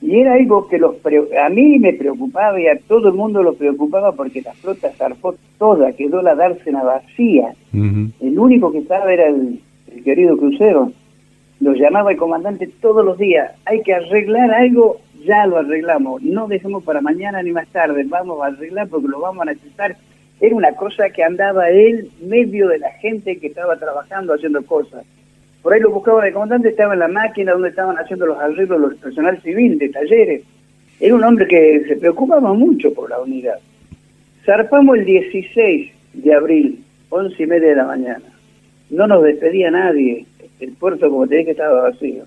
[0.00, 3.54] Y era algo que los a mí me preocupaba y a todo el mundo lo
[3.54, 7.52] preocupaba porque la flota zarpó toda, quedó la dársena vacía.
[7.72, 9.60] El único que estaba era el,
[9.92, 10.92] el querido crucero.
[11.60, 13.50] Lo llamaba el comandante todos los días.
[13.66, 16.22] Hay que arreglar algo, ya lo arreglamos.
[16.22, 18.04] No dejemos para mañana ni más tarde.
[18.06, 19.96] Vamos a arreglar porque lo vamos a necesitar
[20.40, 25.04] era una cosa que andaba él medio de la gente que estaba trabajando haciendo cosas.
[25.62, 28.80] Por ahí lo buscaba el comandante, estaba en la máquina donde estaban haciendo los arreglos
[28.80, 30.42] los personal civil de talleres.
[31.00, 33.58] Era un hombre que se preocupaba mucho por la unidad.
[34.44, 38.24] Zarpamos el 16 de abril, once y media de la mañana.
[38.90, 40.24] No nos despedía nadie.
[40.60, 42.24] El puerto, como te dije, estaba vacío.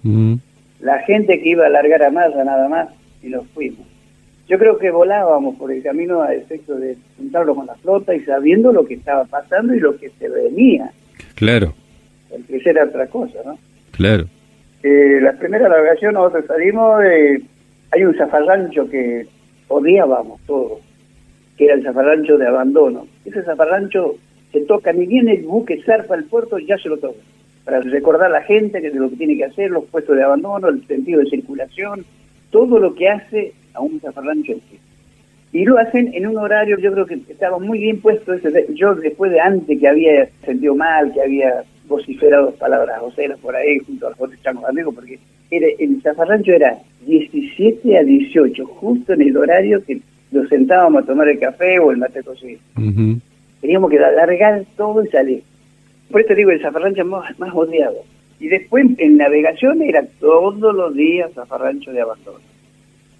[0.80, 2.89] La gente que iba a largar a Maya nada más
[3.24, 3.90] y nos fuimos.
[4.51, 8.19] Yo creo que volábamos por el camino a efecto de juntarlo con la flota y
[8.25, 10.91] sabiendo lo que estaba pasando y lo que se venía.
[11.35, 11.73] Claro.
[12.29, 13.57] El era otra cosa, ¿no?
[13.91, 14.25] Claro.
[14.83, 17.41] Eh, la primera navegación nosotros salimos, de,
[17.91, 19.25] hay un zafarrancho que
[19.69, 20.81] odiábamos todos,
[21.57, 23.07] que era el zafarrancho de abandono.
[23.23, 24.15] Ese zafarrancho
[24.51, 27.21] se toca, ni bien el buque zarpa al puerto, ya se lo toca.
[27.63, 30.23] Para recordar a la gente que de lo que tiene que hacer, los puestos de
[30.23, 32.03] abandono, el sentido de circulación,
[32.49, 34.79] todo lo que hace a un zafarrancho en sí.
[35.53, 38.34] Y lo hacen en un horario, yo creo que estaba muy bien puesto.
[38.34, 43.55] Ese, yo después de antes que había sentido mal, que había vociferado palabras groseras por
[43.55, 48.65] ahí junto a los otros changos amigos, porque era, el zafarrancho era 17 a 18,
[48.65, 49.99] justo en el horario que
[50.31, 52.60] nos sentábamos a tomar el café o el mate cocido.
[53.60, 55.43] Teníamos que alargar todo y salir.
[56.10, 57.97] Por eso digo, el zafarrancho más, más odiado.
[58.39, 62.39] Y después en navegación era todos los días zafarrancho de abandono.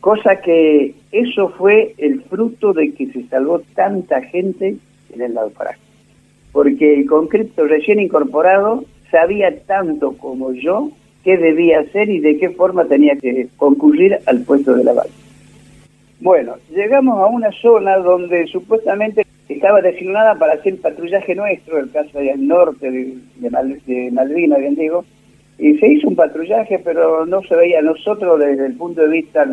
[0.01, 4.75] Cosa que eso fue el fruto de que se salvó tanta gente
[5.13, 5.81] en el naufragio.
[6.51, 10.89] Porque el conscripto recién incorporado sabía tanto como yo
[11.23, 15.11] qué debía hacer y de qué forma tenía que concurrir al puesto de la base.
[16.19, 22.17] Bueno, llegamos a una zona donde supuestamente estaba designada para hacer patrullaje nuestro, el caso
[22.17, 25.05] del norte de, de, Malvinas, bien digo,
[25.57, 29.45] y se hizo un patrullaje, pero no se veía nosotros desde el punto de vista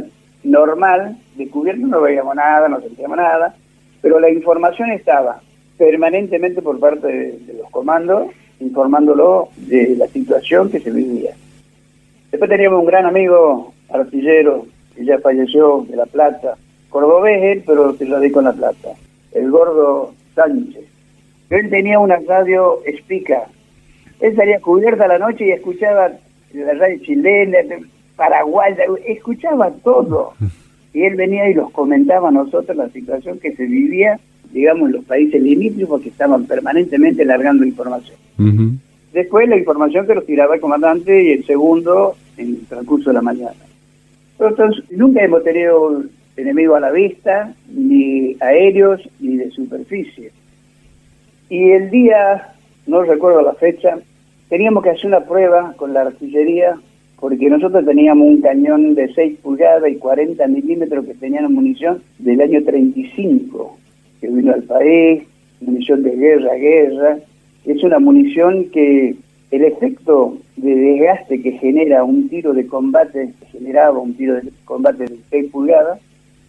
[0.50, 3.54] normal, descubierto no veíamos nada, no sentíamos nada,
[4.00, 5.40] pero la información estaba
[5.76, 8.30] permanentemente por parte de, los comandos,
[8.60, 11.32] informándolo de la situación que se vivía.
[12.30, 16.56] Después teníamos un gran amigo artillero que ya falleció de La Plata,
[16.90, 18.90] cordobés él, pero se lo di con La Plata,
[19.32, 20.84] el gordo Sánchez.
[21.50, 23.44] Él tenía una radio espica.
[24.20, 26.10] Él salía cubierta la noche y escuchaba
[26.52, 27.58] la radio chilena,
[28.18, 28.74] Paraguay,
[29.06, 30.34] escuchaba todo.
[30.92, 34.18] Y él venía y los comentaba a nosotros la situación que se vivía,
[34.52, 38.18] digamos, en los países limítrofes que estaban permanentemente largando información.
[39.12, 43.14] Después la información que los tiraba el comandante y el segundo en el transcurso de
[43.14, 43.64] la mañana.
[44.38, 46.02] Entonces, nunca hemos tenido
[46.36, 50.32] enemigo a la vista, ni aéreos, ni de superficie.
[51.48, 52.54] Y el día,
[52.86, 53.98] no recuerdo la fecha,
[54.48, 56.76] teníamos que hacer una prueba con la artillería
[57.20, 62.40] porque nosotros teníamos un cañón de 6 pulgadas y 40 milímetros que tenían munición del
[62.40, 63.76] año 35,
[64.20, 65.24] que vino al país,
[65.60, 67.18] munición de guerra, guerra.
[67.64, 69.16] Es una munición que
[69.50, 74.50] el efecto de desgaste que genera un tiro de combate, que generaba un tiro de
[74.64, 76.00] combate de 6 pulgadas,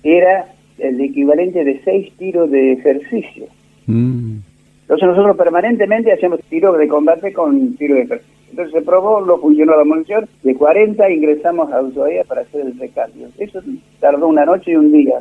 [0.04, 3.46] era el equivalente de 6 tiros de ejercicio.
[3.88, 4.38] Mm.
[4.82, 8.39] Entonces nosotros permanentemente hacíamos tiros de combate con tiro de ejercicio.
[8.50, 12.78] Entonces se probó, lo funcionó la munición, de 40 ingresamos a Ushuaia para hacer el
[12.80, 13.28] recambio.
[13.38, 13.62] Eso
[14.00, 15.20] tardó una noche y un día.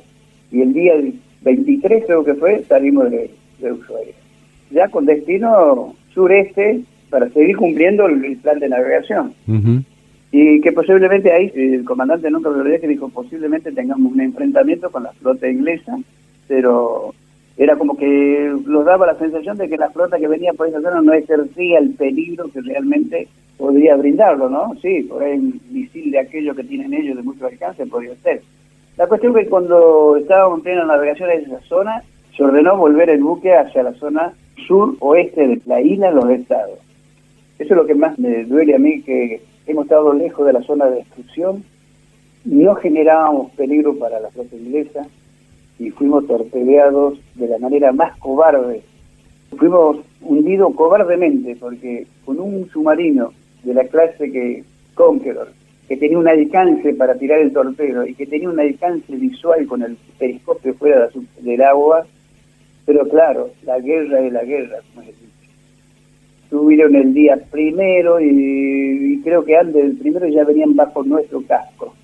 [0.50, 0.94] Y el día
[1.42, 4.14] 23 creo que fue, salimos de, de Ushuaia.
[4.70, 9.34] Ya con destino sureste para seguir cumpliendo el, plan de navegación.
[10.30, 15.04] Y que posiblemente ahí, el comandante nunca lo que dijo, posiblemente tengamos un enfrentamiento con
[15.04, 15.98] la flota inglesa,
[16.46, 17.14] pero
[17.58, 20.80] era como que nos daba la sensación de que la flota que venía por esa
[20.80, 24.74] zona no ejercía el peligro que realmente podría brindarlo, ¿no?
[24.80, 28.42] Sí, por ahí un misil de aquello que tienen ellos de mucho alcance podría ser.
[28.96, 32.02] La cuestión es que cuando estábamos en plena navegación en esa zona,
[32.36, 34.32] se ordenó volver el buque hacia la zona
[34.68, 36.78] sur-oeste de la isla, los estados.
[37.58, 40.62] Eso es lo que más me duele a mí, que hemos estado lejos de la
[40.62, 41.64] zona de destrucción,
[42.44, 45.06] no generábamos peligro para la flota inglesa,
[45.78, 48.82] y fuimos torpedeados de la manera más cobarde.
[49.56, 54.64] Fuimos hundidos cobardemente porque con un submarino de la clase que
[54.94, 55.48] Conqueror,
[55.86, 59.82] que tenía un alcance para tirar el torpedo y que tenía un alcance visual con
[59.82, 61.08] el periscopio fuera
[61.40, 62.04] del agua,
[62.84, 65.52] pero claro, la guerra es la guerra, como es dicho.
[66.50, 71.94] Tuvieron el día primero y creo que antes del primero ya venían bajo nuestro casco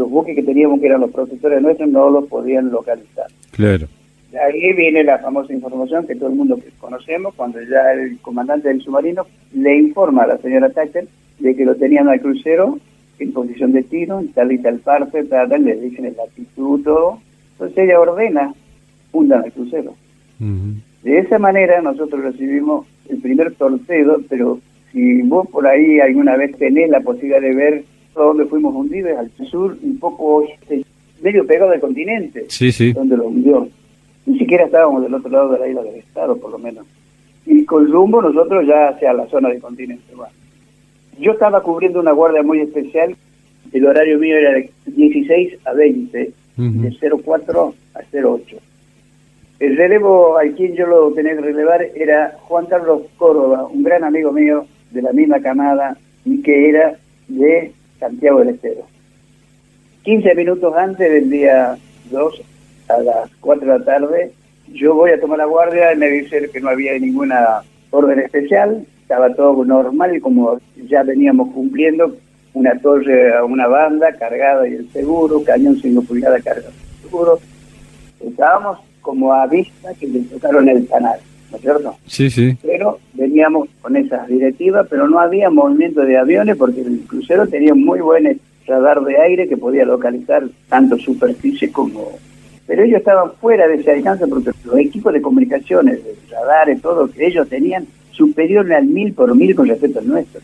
[0.00, 3.26] los buques que teníamos, que eran los protectores nuestros, no los podían localizar.
[3.52, 3.86] Claro.
[4.32, 8.80] Ahí viene la famosa información que todo el mundo conocemos, cuando ya el comandante del
[8.80, 11.06] submarino le informa a la señora Tacher
[11.38, 12.78] de que lo tenían al crucero
[13.18, 17.18] en posición de tiro, tal y tal parte, tal, tal, le dicen el latitud, todo.
[17.52, 18.54] Entonces ella ordena,
[19.12, 19.94] hundan el crucero.
[20.38, 24.60] De esa manera nosotros recibimos el primer torpedo, pero
[24.92, 29.30] si vos por ahí alguna vez tenés la posibilidad de ver donde fuimos hundidos, al
[29.46, 30.84] sur, un poco oeste,
[31.22, 32.92] medio pegado del continente, sí, sí.
[32.92, 33.68] donde lo hundió.
[34.26, 36.86] Ni siquiera estábamos del otro lado de la isla del Estado, por lo menos.
[37.46, 40.14] Y con rumbo nosotros ya hacia la zona del continente.
[40.14, 40.32] Bueno.
[41.18, 43.16] Yo estaba cubriendo una guardia muy especial,
[43.72, 48.56] el horario mío era de 16 a 20, de 04 a 08.
[49.60, 54.04] El relevo al quien yo lo tenía que relevar era Juan Carlos Córdoba, un gran
[54.04, 56.94] amigo mío de la misma camada y que era
[57.28, 58.86] de Santiago del Estero.
[60.02, 61.76] 15 minutos antes del día
[62.10, 62.42] 2,
[62.88, 64.32] a las 4 de la tarde,
[64.72, 68.86] yo voy a tomar la guardia y me dice que no había ninguna orden especial,
[69.02, 70.58] estaba todo normal y como
[70.88, 72.16] ya veníamos cumpliendo,
[72.54, 77.38] una torre a una banda cargada y el seguro, cañón 5 pulgadas cargado el seguro.
[78.20, 81.96] Estábamos como a vista que le tocaron el canal, ¿no es cierto?
[82.06, 82.56] Sí, sí.
[82.62, 87.74] Pero veníamos con esas directivas, pero no había movimiento de aviones porque el crucero tenía
[87.74, 92.18] muy buen radar de aire que podía localizar tanto superficie como...
[92.66, 97.10] Pero ellos estaban fuera de ese alcance porque los equipos de comunicaciones, de radares, todo
[97.10, 100.40] que ellos tenían superior al mil por mil con respecto al nuestro.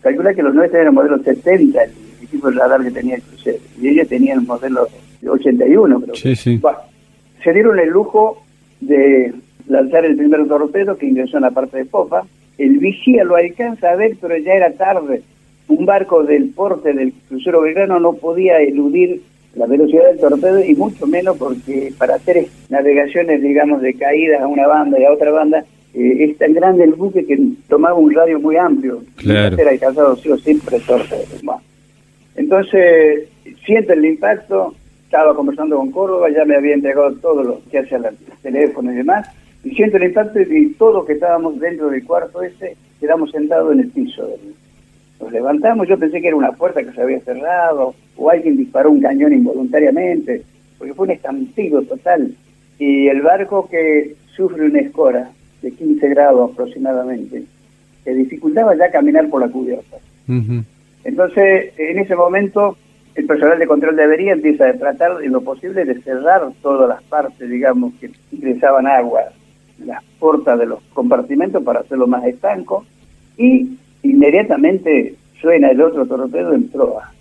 [0.00, 1.90] Calcula que los nuestros eran modelos 70, el
[2.22, 4.88] equipo de radar que tenía el crucero, y ellos tenían el modelo
[5.26, 6.14] 81, creo.
[6.14, 6.56] Sí, sí.
[6.58, 6.78] Bueno,
[7.42, 8.42] se dieron el lujo
[8.80, 9.34] de
[9.68, 12.26] lanzar el primer torpedo que ingresó en la parte de popa.
[12.58, 15.22] El vigía lo alcanza a ver, pero ya era tarde.
[15.68, 19.20] Un barco del porte del crucero Belgrano no podía eludir
[19.54, 24.46] la velocidad del torpedo y mucho menos porque para hacer navegaciones, digamos, de caídas a
[24.46, 28.14] una banda y a otra banda, eh, es tan grande el buque que tomaba un
[28.14, 29.02] radio muy amplio.
[29.16, 29.56] Claro.
[29.58, 31.24] Era alcanzado sí o sí por el torpedo.
[31.42, 31.62] Bueno.
[32.36, 33.28] Entonces,
[33.64, 34.74] siente el impacto,
[35.04, 38.96] estaba conversando con Córdoba, ya me había entregado todo lo que hacía el teléfono y
[38.96, 39.26] demás,
[39.66, 43.80] y siento el impacto y todos que estábamos dentro del cuarto ese, quedamos sentados en
[43.80, 44.28] el piso.
[45.20, 48.92] Nos levantamos, yo pensé que era una puerta que se había cerrado, o alguien disparó
[48.92, 50.42] un cañón involuntariamente,
[50.78, 52.32] porque fue un estampido total.
[52.78, 55.30] Y el barco que sufre una escora
[55.62, 57.42] de 15 grados aproximadamente,
[58.04, 59.96] que dificultaba ya caminar por la cubierta.
[61.02, 62.76] Entonces, en ese momento,
[63.16, 66.88] el personal de control de avería empieza a tratar en lo posible de cerrar todas
[66.88, 69.22] las partes, digamos, que ingresaban agua,
[69.84, 72.84] las puertas de los compartimentos para hacerlo más estanco,
[73.36, 77.12] y inmediatamente suena el otro torpedo en proa.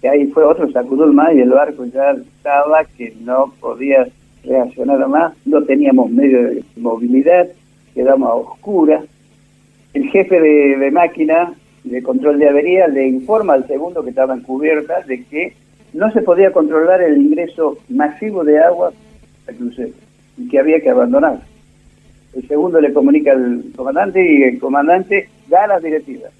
[0.00, 4.06] Que ahí fue otro sacudón más y el barco ya estaba que no podía
[4.44, 7.48] reaccionar más, no teníamos medio de movilidad,
[7.94, 9.04] quedamos a oscuras.
[9.94, 11.54] El jefe de, de máquina
[11.84, 15.54] de control de avería le informa al segundo que estaba en cubierta de que
[15.92, 18.92] no se podía controlar el ingreso masivo de agua
[19.48, 19.92] al crucero
[20.36, 21.40] y que había que abandonar.
[22.36, 26.30] El segundo le comunica al comandante y el comandante da las directivas.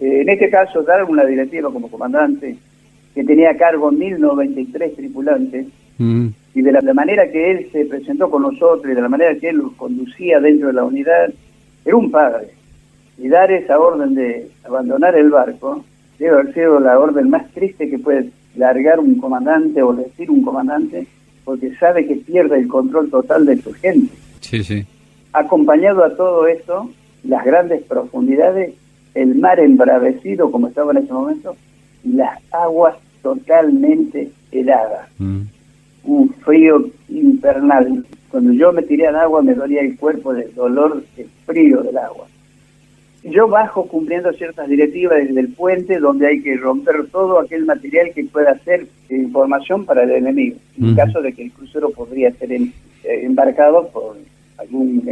[0.00, 2.56] Eh, en este caso, dar una directiva como comandante
[3.14, 5.66] que tenía a cargo 1093 tripulantes
[6.54, 9.36] y de la, la, manera que él se presentó con nosotros y de la manera
[9.36, 11.32] que él los conducía dentro de la unidad,
[11.84, 12.48] era un padre
[13.18, 15.84] y dar esa orden de abandonar el barco
[16.18, 20.42] debe haber sido la orden más triste que puede largar un comandante o decir un
[20.42, 21.06] comandante,
[21.44, 24.12] porque sabe que pierde el control total de su gente.
[24.40, 24.84] Sí, sí.
[25.32, 26.90] Acompañado a todo esto,
[27.24, 28.74] las grandes profundidades,
[29.14, 31.56] el mar embravecido como estaba en ese momento,
[32.04, 35.08] y las aguas totalmente heladas.
[35.18, 35.42] Mm.
[36.04, 38.04] Un frío infernal.
[38.28, 41.96] Cuando yo me tiré al agua me dolía el cuerpo del dolor del frío del
[41.98, 42.26] agua.
[43.24, 48.10] Yo bajo cumpliendo ciertas directivas desde el puente donde hay que romper todo aquel material
[48.12, 52.50] que pueda ser información para el enemigo, en caso de que el crucero podría ser
[52.50, 52.72] eh,
[53.04, 54.16] embarcado por
[54.58, 55.02] algún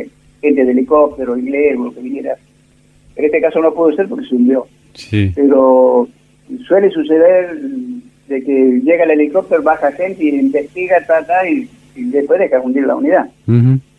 [0.40, 2.36] gente de helicóptero, inglés o lo que viniera.
[3.16, 4.66] En este caso no pudo ser porque se hundió.
[4.94, 5.32] Sí.
[5.34, 6.08] Pero
[6.66, 7.56] suele suceder
[8.28, 12.96] de que llega el helicóptero, baja gente y investiga, ta, y, después deja hundir la
[12.96, 13.28] unidad.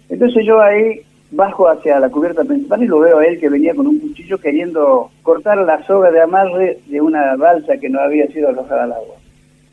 [0.10, 1.02] Entonces yo ahí
[1.32, 4.38] bajo hacia la cubierta principal y lo veo a él que venía con un cuchillo
[4.38, 8.94] queriendo cortar la soga de amarre de una balsa que no había sido arrojada al
[8.94, 9.16] agua.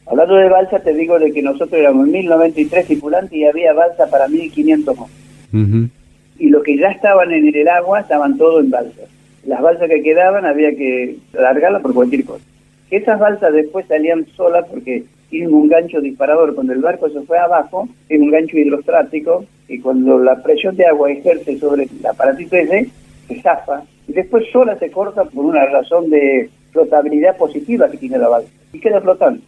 [0.06, 4.28] Hablando de balsa, te digo de que nosotros éramos 1093 tripulantes y había balsa para
[4.28, 5.27] 1500 hombres.
[5.52, 9.02] Y los que ya estaban en el agua estaban todos en balsa.
[9.44, 12.44] Las balsas que quedaban había que largarlas por cualquier cosa.
[12.90, 16.54] Esas balsas después salían solas porque tienen un gancho disparador.
[16.54, 20.86] Cuando el barco se fue abajo, es un gancho hidrostático y cuando la presión de
[20.86, 22.88] agua ejerce sobre el aparatito ese,
[23.26, 28.18] se zafa y después sola se corta por una razón de flotabilidad positiva que tiene
[28.18, 29.42] la balsa y queda flotando.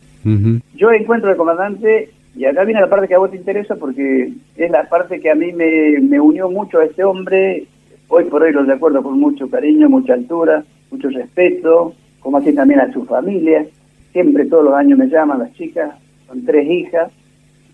[0.74, 4.32] Yo encuentro al comandante y acá viene la parte que a vos te interesa porque
[4.56, 7.66] es la parte que a mí me, me unió mucho a este hombre.
[8.08, 12.80] Hoy por hoy lo recuerdo con mucho cariño, mucha altura, mucho respeto, como así también
[12.80, 13.66] a su familia.
[14.12, 15.92] Siempre todos los años me llaman las chicas
[16.28, 17.10] con tres hijas.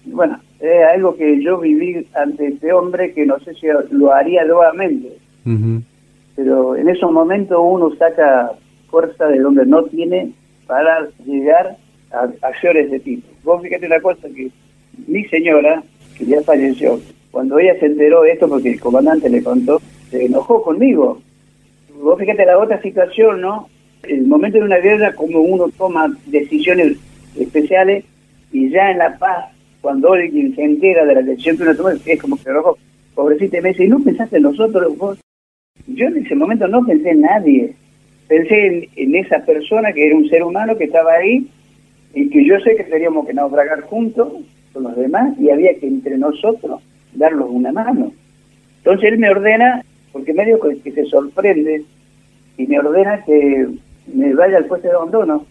[0.07, 4.45] Bueno, es algo que yo viví ante este hombre que no sé si lo haría
[4.45, 5.19] nuevamente.
[6.35, 8.53] Pero en esos momentos uno saca
[8.91, 10.33] fuerza de donde no tiene
[10.67, 11.77] para llegar
[12.43, 13.29] acciones de tipo.
[13.45, 14.51] Vos fíjate una cosa que
[15.07, 15.83] mi señora,
[16.17, 17.01] que ya falleció,
[17.31, 21.21] cuando ella se enteró de esto, porque el comandante le contó, se enojó conmigo.
[22.01, 23.69] Vos fíjate la otra situación, ¿no?
[24.03, 26.97] El momento de una guerra, como uno toma decisiones
[27.39, 28.05] especiales
[28.53, 29.47] y ya en la paz,
[29.81, 32.79] cuando alguien se entera de la decisión que uno toma, es como que rojo,
[33.15, 35.19] pobrecito, me dice, ¿y no pensaste en nosotros vos?
[35.87, 37.75] Yo en ese momento no pensé en nadie.
[38.29, 41.49] Pensé en, en esa persona que era un ser humano que estaba ahí
[42.17, 44.33] y que yo sé que teníamos que naufragar juntos
[44.73, 46.81] con los demás y había que entre nosotros
[47.13, 48.11] darlos una mano.
[48.79, 51.85] Entonces él me ordena, porque medio que se sorprende,
[52.57, 53.69] y me ordena que
[54.15, 55.45] me vaya al puesto de abandono.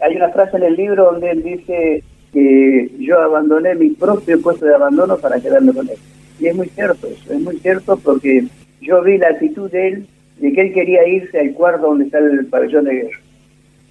[0.00, 4.66] Hay una frase en el libro donde él dice que yo abandoné mi propio puesto
[4.66, 5.98] de abandono para quedarme con él.
[6.40, 8.44] Y es muy cierto eso, es muy cierto porque
[8.80, 10.06] yo vi la actitud de él,
[10.40, 13.18] de que él quería irse al cuarto donde está el pabellón de guerra.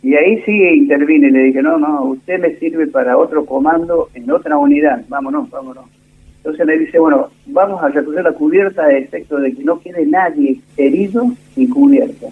[0.05, 4.29] Y ahí sí intervine, le dije, no, no, usted me sirve para otro comando en
[4.29, 5.85] otra unidad, vámonos, vámonos.
[6.37, 10.05] Entonces me dice, bueno, vamos a recoger la cubierta de efecto de que no quede
[10.05, 11.25] nadie herido
[11.55, 12.27] ni cubierta.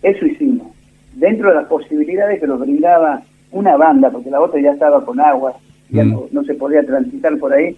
[0.00, 0.68] Eso hicimos.
[1.12, 3.20] Dentro de las posibilidades que nos brindaba
[3.52, 5.58] una banda, porque la otra ya estaba con agua,
[5.90, 6.10] ya mm.
[6.10, 7.76] no, no, se podía transitar por ahí,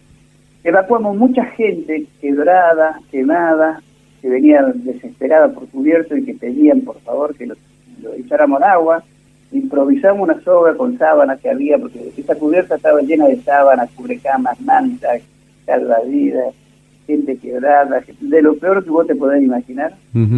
[0.63, 3.83] evacuamos mucha gente quebrada, quemada,
[4.23, 7.49] que venía desesperada por cubierto y que pedían por favor que
[8.03, 9.03] lo lo echáramos agua,
[9.53, 14.61] improvisamos una soga con sábanas que había, porque esa cubierta estaba llena de sábanas, cubrecamas,
[14.61, 15.23] mantas,
[15.67, 16.55] salvavidas,
[17.07, 19.95] gente quebrada, de lo peor que vos te podés imaginar,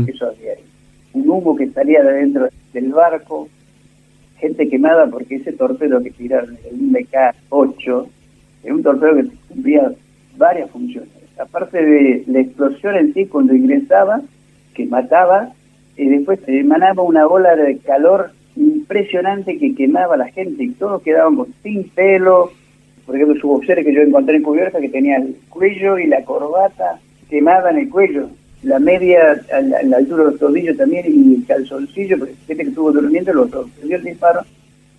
[0.06, 0.64] eso había ahí.
[1.12, 3.48] Un humo que salía de dentro del barco,
[4.38, 8.06] gente quemada porque ese torpedo que tiraron, el MK-8,
[8.64, 9.92] es un torpedo que cumplía
[10.36, 11.10] varias funciones.
[11.38, 14.22] Aparte de la explosión en sí, cuando ingresaba,
[14.74, 15.52] que mataba,
[15.97, 21.03] y después emanaba una bola de calor impresionante que quemaba a la gente y todos
[21.03, 22.53] quedábamos sin pelo.
[23.07, 26.24] Por ejemplo, su boxer que yo encontré en cubierta que tenía el cuello y la
[26.24, 28.28] corbata quemada en el cuello,
[28.62, 32.68] la media a la, altura de los tobillos también y el calzoncillo, porque gente que
[32.68, 34.43] estuvo durmiendo lo sorprendió el disparo.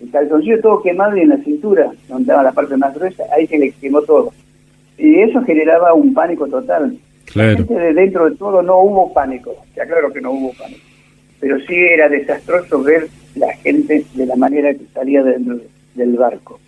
[0.00, 3.46] El calzoncillo todo quemado y en la cintura, donde estaba la parte más gruesa, ahí
[3.46, 4.32] se le quemó todo.
[4.98, 6.98] Y eso generaba un pánico total.
[7.32, 7.64] Claro.
[7.64, 10.82] de dentro de todo no hubo pánico, ya claro que no hubo pánico,
[11.40, 15.58] pero sí era desastroso ver la gente de la manera que salía dentro
[15.94, 16.60] del barco.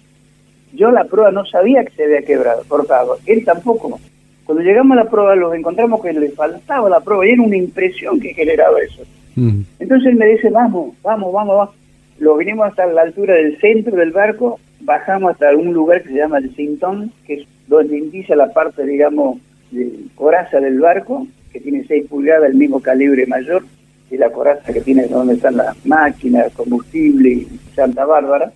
[0.72, 3.98] Yo la prueba no sabía que se había quebrado, cortado, él tampoco.
[4.44, 7.56] Cuando llegamos a la prueba los encontramos que le faltaba la prueba y era una
[7.56, 9.02] impresión que generaba eso.
[9.34, 9.62] Mm.
[9.80, 11.74] Entonces él me dice, vamos, vamos, vamos, vamos.
[12.18, 16.16] Lo vinimos hasta la altura del centro del barco, bajamos hasta un lugar que se
[16.16, 19.38] llama el Sintón, que es donde indica la parte, digamos,
[19.70, 23.64] de coraza del barco, que tiene 6 pulgadas, el mismo calibre mayor,
[24.10, 28.52] y la coraza que tiene donde están las máquinas, combustible y Santa Bárbara.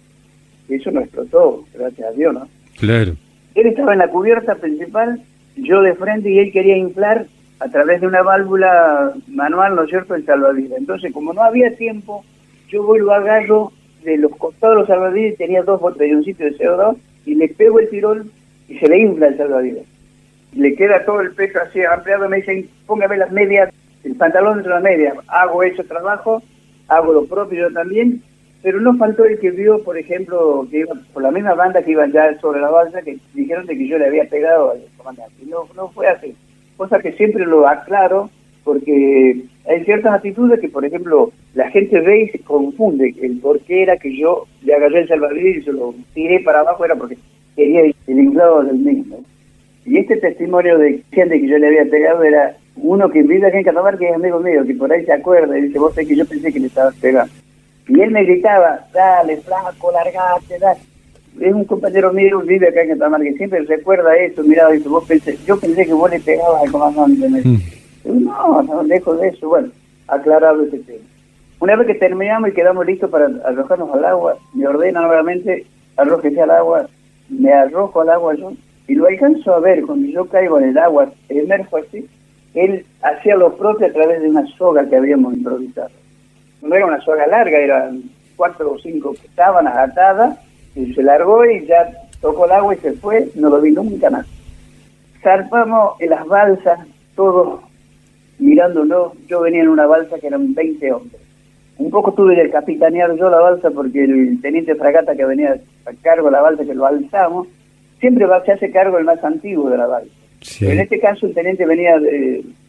[0.69, 2.49] Y eso no explotó, gracias a Dios, ¿no?
[2.79, 3.15] Claro.
[3.55, 5.21] Él estaba en la cubierta principal,
[5.57, 7.27] yo de frente, y él quería inflar
[7.59, 10.79] a través de una válvula manual, ¿no es cierto?, el salvavidas.
[10.79, 12.25] Entonces, como no había tiempo,
[12.69, 13.73] yo vuelvo a agarro
[14.05, 16.97] de los costados de los salvavidas, tenía dos botelloncitos de CO2,
[17.27, 18.31] y le pego el tirón
[18.69, 19.85] y se le infla el salvavidas
[20.53, 23.73] le queda todo el peso así ampliado, me dicen, póngame las medias,
[24.05, 26.43] el pantalón dentro de la media, hago ese trabajo,
[26.89, 28.23] hago lo propio yo también,
[28.63, 31.93] pero no faltó el que vio, por ejemplo, que iba por la misma banda que
[31.93, 35.35] iban ya sobre la balsa, que dijeron de que yo le había pegado al comandante.
[35.47, 36.35] No, no fue así.
[36.77, 38.29] Cosa que siempre lo aclaro,
[38.65, 43.61] porque hay ciertas actitudes que, por ejemplo, la gente ve y se confunde el por
[43.61, 46.97] qué era que yo le agarré el salvavidas y se lo tiré para abajo, era
[46.97, 47.17] porque
[47.57, 49.25] quería el inflado del mismo.
[49.85, 53.59] Y este testimonio de gente que yo le había pegado era uno que vive aquí
[53.59, 56.07] en Catamarca, que es amigo mío, que por ahí se acuerda y dice, vos sé
[56.07, 57.33] que yo pensé que le estabas pegando.
[57.89, 60.81] Y él me gritaba, dale, flaco, largate, dale.
[61.41, 65.05] Es un compañero mío, vive acá en Catamarca, que siempre recuerda eso, mirado, dice, vos
[65.07, 67.49] pensé, yo pensé que vos le pegabas al comandante.
[67.49, 68.25] Mm.
[68.25, 69.69] No, no, lejos de eso, bueno,
[70.09, 71.05] aclarado ese tema.
[71.61, 75.67] Una vez que terminamos y quedamos listos para arrojarnos al agua, me ordena nuevamente,
[75.97, 76.89] arrójese al agua,
[77.29, 78.53] me arrojo al agua yo,
[78.91, 82.09] y lo alcanzo a ver cuando yo caigo en el agua, emerjo así,
[82.55, 85.91] él hacía lo propio a través de una soga que habíamos improvisado.
[86.61, 88.03] No era una soga larga, eran
[88.35, 90.41] cuatro o cinco sábanas atadas,
[90.75, 91.89] y se largó y ya
[92.21, 94.27] tocó el agua y se fue, no lo vi nunca más.
[95.23, 96.81] Zarpamos en las balsas,
[97.15, 97.61] todos
[98.41, 101.23] mirándolo, yo venía en una balsa que eran 20 hombres.
[101.79, 105.93] un poco tuve que capitanear yo la balsa porque el teniente fragata que venía a
[106.03, 107.47] cargo de la balsa, que lo alzamos,
[108.01, 110.11] siempre va, se hace cargo el más antiguo de la balsa.
[110.61, 112.01] En este caso el teniente venía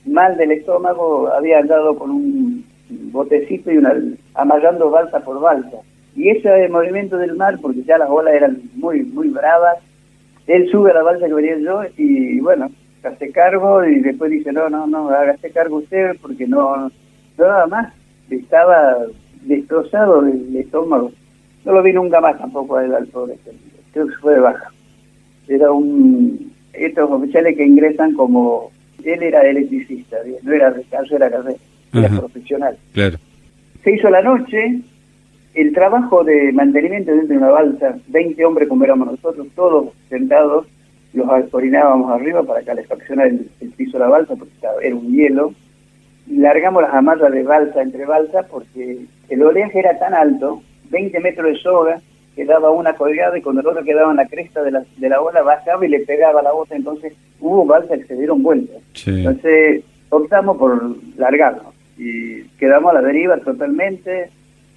[0.05, 2.65] mal del estómago, había andado con un
[3.11, 3.95] botecito y una,
[4.36, 5.77] amarrando balsa por balsa.
[6.15, 9.77] Y ese movimiento del mar, porque ya las olas eran muy, muy bravas,
[10.47, 12.69] él sube a la balsa que venía yo y bueno,
[13.03, 16.91] hace cargo y después dice, no, no, no, hágase cargo usted porque no, no
[17.38, 17.93] nada más,
[18.29, 18.97] estaba
[19.43, 21.11] destrozado el estómago.
[21.63, 23.38] No lo vi nunca más tampoco a él al pobre,
[23.93, 24.71] creo que fue de baja.
[25.48, 28.72] Era un, estos oficiales que ingresan como,
[29.04, 31.58] él era electricista, no era de caso, era carrera,
[31.94, 32.78] era profesional.
[32.94, 33.18] Claro.
[33.84, 34.80] Se hizo la noche,
[35.54, 40.68] el trabajo de mantenimiento dentro de una balsa, 20 hombres como éramos nosotros, todos sentados,
[41.14, 45.54] los orinábamos arriba para calefaccionar el, el piso de la balsa, porque era un hielo.
[46.28, 51.48] Largamos las amarras de balsa entre balsa porque el oleaje era tan alto, 20 metros
[51.48, 52.02] de soga,
[52.36, 55.09] que daba una colgada y cuando el otro quedaba en la cresta de la, de
[55.09, 58.77] la ola bajaba y le pegaba la otra, entonces hubo balsas que se dieron vueltas.
[59.05, 64.29] Entonces optamos por largarnos y quedamos a la deriva totalmente,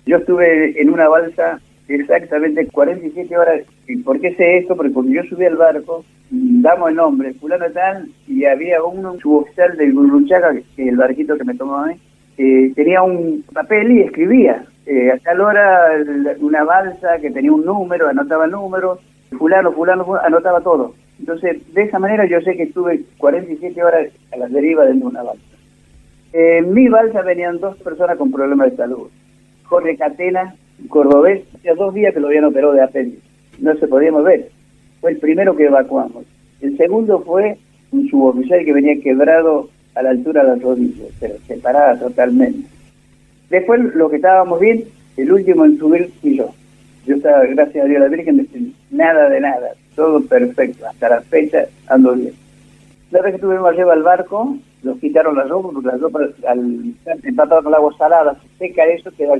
[0.07, 3.63] yo estuve en una balsa exactamente 47 horas.
[3.87, 4.77] ¿Y por qué sé esto?
[4.77, 9.77] Porque cuando yo subí al barco, damos el nombre, fulano tal, y había un suboficial
[9.77, 11.95] del Gurruchaga, que el barquito que me tomó a mí,
[12.37, 14.65] eh, tenía un papel y escribía.
[14.87, 15.93] Eh, a tal hora
[16.41, 18.99] una balsa que tenía un número, anotaba el número,
[19.39, 20.95] fulano, fulano, anotaba todo.
[21.19, 25.15] Entonces, de esa manera yo sé que estuve 47 horas a la deriva dentro de
[25.15, 25.45] una balsa.
[26.33, 29.09] En mi balsa venían dos personas con problemas de salud.
[29.65, 30.57] Jorge Catena,
[30.89, 33.23] cordobés, hacía dos días que lo habían operado de apéndice.
[33.61, 34.51] No se podía mover.
[35.01, 36.25] Fue el primero que evacuamos.
[36.61, 37.57] El segundo fue
[37.93, 42.69] un suboficial que venía quebrado a la altura de las rodillas, pero separada totalmente.
[43.51, 44.85] Después, lo que estábamos bien,
[45.17, 46.51] el último en subir fui yo.
[47.07, 50.87] Yo estaba, gracias a Dios, la Virgen, nada de nada, todo perfecto.
[50.87, 52.33] Hasta la fecha ando bien.
[53.11, 56.95] La vez que estuvimos arriba al barco, nos quitaron la ropa, porque la ropa al
[57.23, 59.35] empatar con el agua salada se seca eso, queda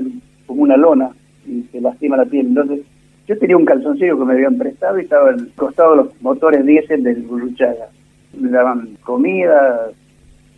[0.45, 1.09] como una lona
[1.45, 2.47] y se lastima la piel.
[2.47, 2.81] Entonces,
[3.27, 7.23] yo tenía un calzoncillo que me habían prestado y estaba costado los motores diésel del
[7.23, 7.87] Burruchaga.
[8.39, 9.89] Me daban comida,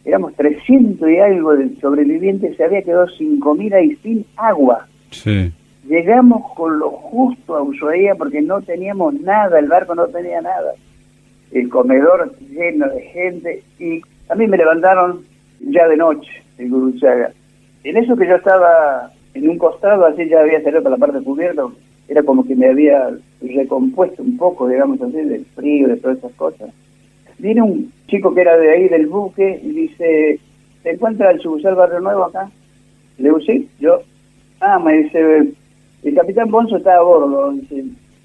[0.07, 4.87] éramos 300 y algo de sobrevivientes, se había quedado sin comida y sin agua.
[5.11, 5.51] Sí.
[5.85, 10.73] Llegamos con lo justo a Ushuaia porque no teníamos nada, el barco no tenía nada.
[11.51, 15.25] El comedor lleno de gente y a mí me levantaron
[15.59, 17.31] ya de noche en Guruchaga.
[17.83, 21.21] En eso que yo estaba en un costado, así ya había salido para la parte
[21.21, 21.63] cubierta,
[22.07, 23.09] era como que me había
[23.41, 26.69] recompuesto un poco, digamos así, del frío, de todas esas cosas.
[27.39, 30.39] Viene un chico que era de ahí del buque y dice,
[30.83, 32.49] ¿se encuentra el subursal Barrio Nuevo acá?
[33.17, 34.01] Le digo, sí, yo.
[34.59, 35.53] Ah, me dice,
[36.03, 37.53] el capitán Bonzo está a bordo,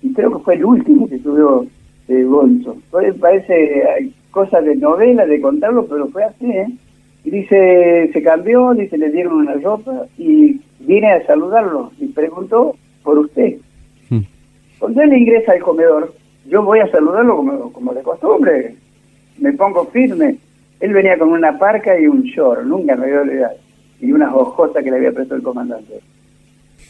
[0.03, 1.67] y creo que fue el último que subió
[2.09, 2.77] eh, Bonzo.
[3.21, 6.67] parece, cosas de novela, de contarlo, pero fue así, ¿eh?
[7.25, 12.77] Y dice, se cambió, dice, le dieron una ropa y vine a saludarlo y preguntó
[13.05, 13.59] por usted.
[14.11, 14.23] Hmm.
[14.79, 16.13] Cuando él ingresa al comedor,
[16.49, 18.75] yo voy a saludarlo como, como de costumbre,
[19.39, 20.39] me pongo firme.
[20.81, 23.57] Él venía con una parca y un short, nunca me voy a olvidar,
[24.01, 26.01] y unas hojotas que le había prestado el comandante.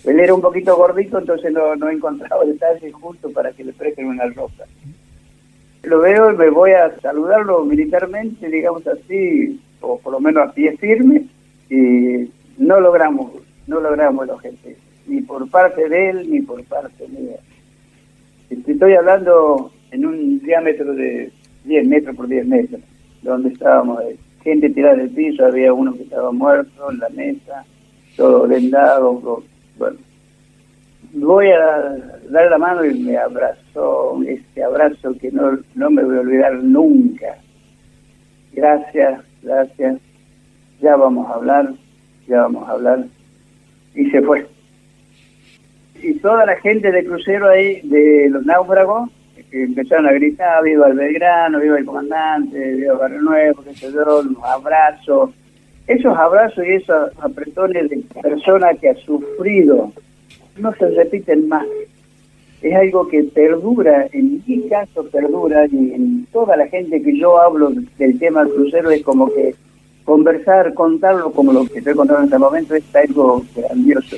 [0.04, 4.06] Él era un poquito gordito, entonces no, no encontraba detalles justo para que le presten
[4.06, 4.64] una ropa
[5.82, 10.52] lo veo y me voy a saludarlo militarmente, digamos así, o por lo menos a
[10.52, 11.26] pie firme,
[11.68, 13.32] y no logramos,
[13.66, 14.76] no logramos el objetivo,
[15.06, 17.36] ni por parte de él, ni por parte mía.
[18.50, 21.32] Estoy hablando en un diámetro de
[21.64, 22.80] 10 metros por 10 metros,
[23.22, 27.64] donde estábamos, eh, gente tirada del piso, había uno que estaba muerto en la mesa,
[28.16, 29.42] todo vendado,
[29.78, 29.98] bueno,
[31.14, 31.96] voy a
[32.30, 36.54] dar la mano y me abrazó, este abrazo que no, no me voy a olvidar
[36.54, 37.36] nunca.
[38.52, 39.98] Gracias, gracias.
[40.80, 41.72] Ya vamos a hablar,
[42.26, 43.04] ya vamos a hablar.
[43.94, 44.46] Y se fue.
[46.02, 49.10] Y toda la gente de crucero ahí, de los náufragos,
[49.52, 54.26] empezaron a gritar, viva el Belgrano, viva el comandante, viva Barrio Nuevo, que se los
[54.42, 55.30] abrazos.
[55.86, 59.92] Esos abrazos y esos apretones de persona que ha sufrido
[60.58, 61.66] no se repiten más.
[62.62, 67.40] Es algo que perdura, en mi caso perdura, y en toda la gente que yo
[67.40, 69.54] hablo del tema del crucero es como que
[70.04, 74.16] conversar, contarlo como lo que estoy contando en este momento es algo grandioso.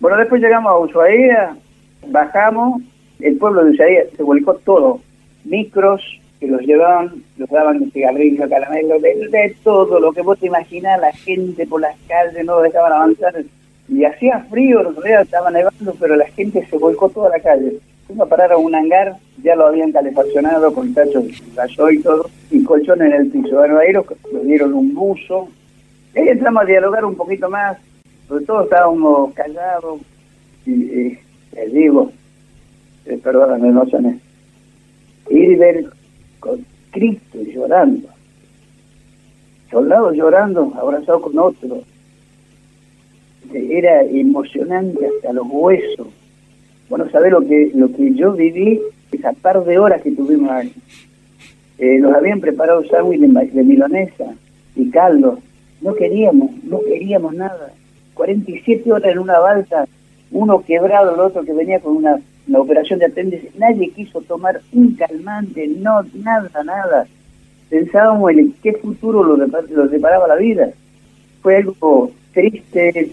[0.00, 1.56] Bueno, después llegamos a Ushuaia,
[2.08, 2.82] bajamos,
[3.22, 5.00] el pueblo de Ushuaia se volcó todo,
[5.44, 6.02] micros,
[6.40, 7.90] que los llevaban, los daban
[8.48, 12.60] caramelos, de, de todo lo que vos te imaginas, la gente por las calles no
[12.60, 13.44] dejaban avanzar.
[13.88, 17.78] Y hacía frío, los días estaba nevando, pero la gente se volcó toda la calle.
[18.06, 22.28] Fuimos a parar a un hangar, ya lo habían calefaccionado con tachos de y todo,
[22.50, 23.56] y colchones en el piso.
[23.56, 24.06] Bueno, ahí los,
[24.44, 25.48] dieron un buzo.
[26.14, 27.78] Y ahí entramos a dialogar un poquito más,
[28.26, 30.00] sobre todo estábamos callados,
[30.66, 31.18] y,
[31.54, 32.10] les digo,
[33.06, 34.20] eh, perdóname, no son
[35.30, 35.86] ir y ver
[36.40, 38.08] con Cristo llorando,
[39.70, 41.84] soldados llorando, abrazados con otros,
[43.52, 46.08] era emocionante hasta los huesos.
[46.88, 48.80] Bueno, ¿sabés lo que, lo que yo viví?
[49.10, 50.72] Esa par de horas que tuvimos ahí.
[51.78, 54.34] Eh, nos habían preparado sándwich de, de milonesa
[54.76, 55.38] y caldo.
[55.80, 57.72] No queríamos, no queríamos nada.
[58.14, 59.86] 47 horas en una balsa,
[60.30, 62.20] uno quebrado, el otro que venía con una,
[62.60, 63.50] operación de apéndice.
[63.58, 67.06] Nadie quiso tomar un calmante, no, nada, nada.
[67.70, 70.70] Pensábamos en qué futuro lo, lo deparaba la vida.
[71.40, 73.12] Fue algo triste,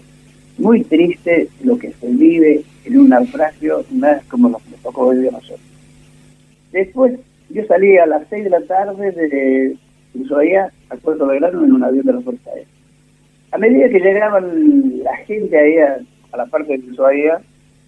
[0.58, 5.32] muy triste lo que se vive en un naufragio, más como que tocó vivir a
[5.32, 5.60] nosotros.
[6.72, 7.18] Después,
[7.50, 9.76] yo salí a las 6 de la tarde de
[10.14, 12.66] Ushuaia al puerto Belgrano en un avión de la Fuerza Aérea.
[13.52, 17.40] A medida que llegaban la gente ahí a, la parte de Ushuaia,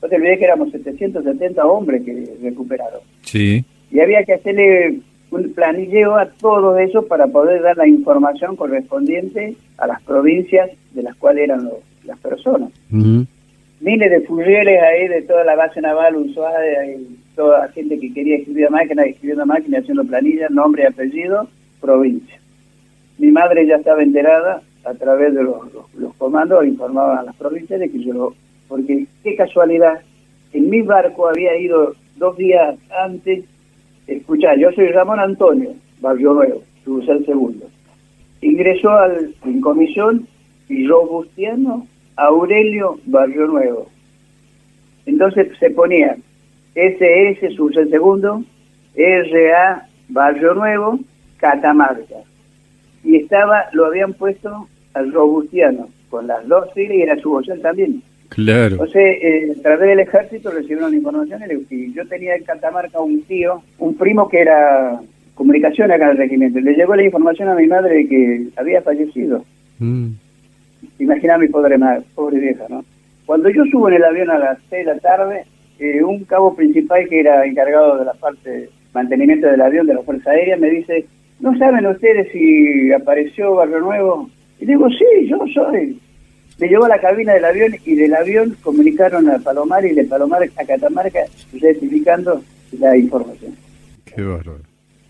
[0.02, 3.00] no te olvidé que éramos 770 hombres que recuperaron.
[3.22, 3.64] Sí.
[3.90, 4.98] Y había que hacerle
[5.30, 11.02] un planilleo a todos ellos para poder dar la información correspondiente a las provincias de
[11.02, 11.74] las cuales eran los
[12.04, 12.70] las personas.
[12.90, 18.12] Miles de fusiles ahí de toda la base naval Ushuaia y toda la gente que
[18.12, 21.48] quería escribir a máquina, escribiendo a máquina, haciendo planillas, nombre y apellido,
[21.80, 22.38] provincia.
[23.18, 25.56] Mi madre ya estaba enterada a través de los,
[25.96, 28.34] los, comandos, informaban a las provincias de que yo,
[28.72, 30.00] porque qué casualidad,
[30.54, 33.44] en mi barco había ido dos días antes,
[34.06, 37.66] escuchar, yo soy Ramón Antonio, Barrio Nuevo, el segundo.
[38.40, 40.26] Ingresó al, en comisión
[40.70, 43.90] y Robustiano Aurelio Barrio Nuevo.
[45.04, 46.16] Entonces se ponía
[46.74, 48.42] SS, el segundo,
[48.96, 50.98] RA Barrio Nuevo,
[51.36, 52.22] Catamarca.
[53.04, 58.02] Y estaba, lo habían puesto al Robustiano, con las dos siglas y era su también.
[58.34, 58.72] Claro.
[58.72, 63.62] Entonces, eh, través del ejército recibieron la información y yo tenía en Catamarca un tío,
[63.78, 65.00] un primo que era
[65.34, 66.60] comunicación acá en el regimiento.
[66.60, 69.44] Le llegó la información a mi madre de que había fallecido.
[69.78, 70.08] Mm.
[70.98, 72.84] Imagina mi pobre, madre, pobre vieja, ¿no?
[73.26, 75.44] Cuando yo subo en el avión a las 6 de la tarde,
[75.78, 79.94] eh, un cabo principal que era encargado de la parte de mantenimiento del avión de
[79.94, 81.06] la Fuerza Aérea me dice,
[81.40, 84.30] ¿no saben ustedes si apareció Barrio Nuevo?
[84.60, 85.98] Y digo, sí, yo soy.
[86.62, 90.04] Me llevó a la cabina del avión y del avión comunicaron a Palomar y de
[90.04, 91.24] Palomar a Catamarca
[91.58, 92.40] certificando
[92.78, 93.56] la información.
[94.04, 94.60] Qué bárbaro.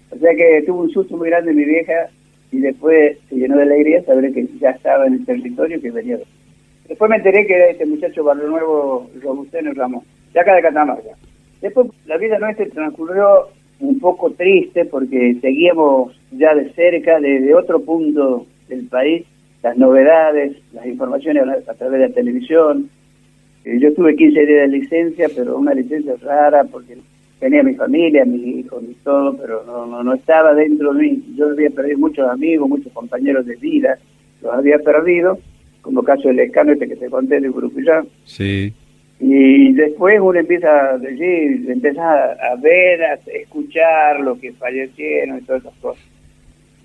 [0.09, 2.09] O sea que tuvo un susto muy grande mi vieja
[2.53, 6.17] y después se llenó de alegría saber que ya estaba en el territorio que venía.
[6.89, 11.11] Después me enteré que era este muchacho Barrio Nuevo, Robusteno Ramón, de acá de Catamarca.
[11.61, 13.49] Después la vida nuestra transcurrió
[13.79, 19.27] un poco triste porque seguíamos ya de cerca, desde otro punto del país,
[19.63, 22.91] las novedades, las informaciones a través de la televisión.
[23.65, 26.99] Eh, yo tuve 15 días de licencia, pero una licencia rara porque
[27.39, 31.23] tenía mi familia, mis hijos y todo, pero no, no, estaba dentro de mí.
[31.37, 33.99] Yo había perdido muchos amigos, muchos compañeros de vida,
[34.43, 35.39] los había perdido,
[35.81, 37.51] como caso del escano este que te conté de
[37.85, 38.05] ya.
[38.25, 38.73] Sí.
[39.21, 45.43] Y después uno empieza a decir, empieza a, ver, a escuchar lo que fallecieron y
[45.43, 46.05] todas esas cosas.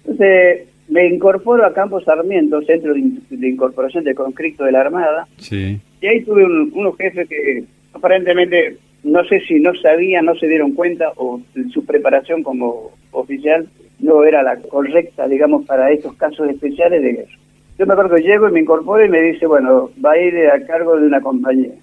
[0.05, 5.27] Entonces me incorporo a Campo Sarmiento, Centro de, Incorporación de Conscripto de la Armada.
[5.38, 5.79] Sí.
[6.01, 7.63] Y ahí tuve unos jefes que
[7.93, 11.41] aparentemente no sé si no sabían, no se dieron cuenta o
[11.73, 13.67] su preparación como oficial
[13.99, 17.38] no era la correcta, digamos, para estos casos especiales de guerra.
[17.79, 20.35] Yo me acuerdo que llego y me incorporo y me dice, bueno, va a ir
[20.49, 21.73] a cargo de una compañía.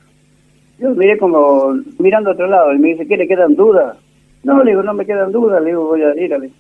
[0.78, 3.96] Yo miré como mirando a otro lado y me dice, ¿qué le quedan dudas?
[4.42, 6.50] No, le digo, no me quedan dudas, le digo, voy a ir a ver.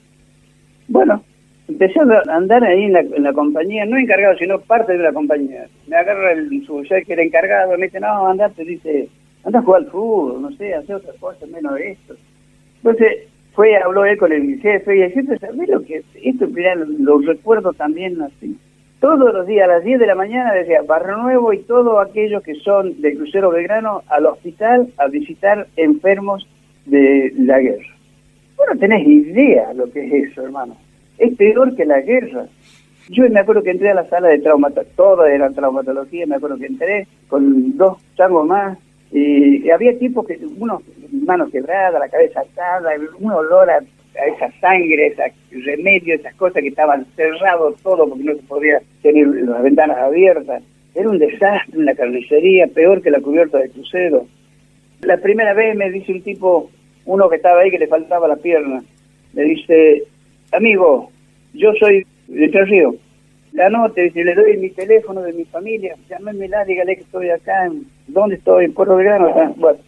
[0.88, 1.22] Bueno,
[1.68, 5.12] empecé a andar ahí en la, en la compañía, no encargado, sino parte de la
[5.12, 5.66] compañía.
[5.86, 9.08] Me agarra el su que era encargado, me dice, no, andate, dice,
[9.44, 12.14] anda a jugar al fútbol, no sé, hacer otra cosa menos esto.
[12.76, 16.74] Entonces fue, habló él con el jefe y el jefe, ¿sabes lo que Esto, mira,
[16.74, 18.58] lo, recuerdo también así.
[19.00, 22.42] Todos los días a las 10 de la mañana decía Barrio Nuevo y todos aquellos
[22.42, 26.48] que son del crucero Belgrano al hospital a visitar enfermos
[26.86, 27.94] de la guerra.
[28.56, 30.76] Vos no tenés idea lo que es eso, hermano.
[31.18, 32.46] Es peor que la guerra.
[33.10, 36.56] Yo me acuerdo que entré a la sala de traumatología, todas eran traumatología, me acuerdo
[36.56, 38.78] que entré con dos changos más
[39.12, 42.90] y había tipos que, unos manos quebradas, la cabeza atada,
[43.20, 43.78] un olor a
[44.26, 45.32] esa sangre, ese
[45.64, 50.62] remedio, esas cosas que estaban cerrados todo porque no se podía tener las ventanas abiertas.
[50.94, 54.26] Era un desastre, una carnicería, peor que la cubierta de crucero.
[55.02, 56.70] La primera vez me dice un tipo,
[57.04, 58.82] uno que estaba ahí que le faltaba la pierna,
[59.32, 60.04] me dice,
[60.56, 61.10] amigo,
[61.52, 62.94] yo soy de Tres Ríos,
[63.52, 67.66] la nota, dice, le doy mi teléfono de mi familia, llámemela, dígale que estoy acá,
[67.66, 68.64] en, ¿dónde estoy?
[68.64, 69.54] En Puerto Belgrano.
[69.56, 69.78] Bueno,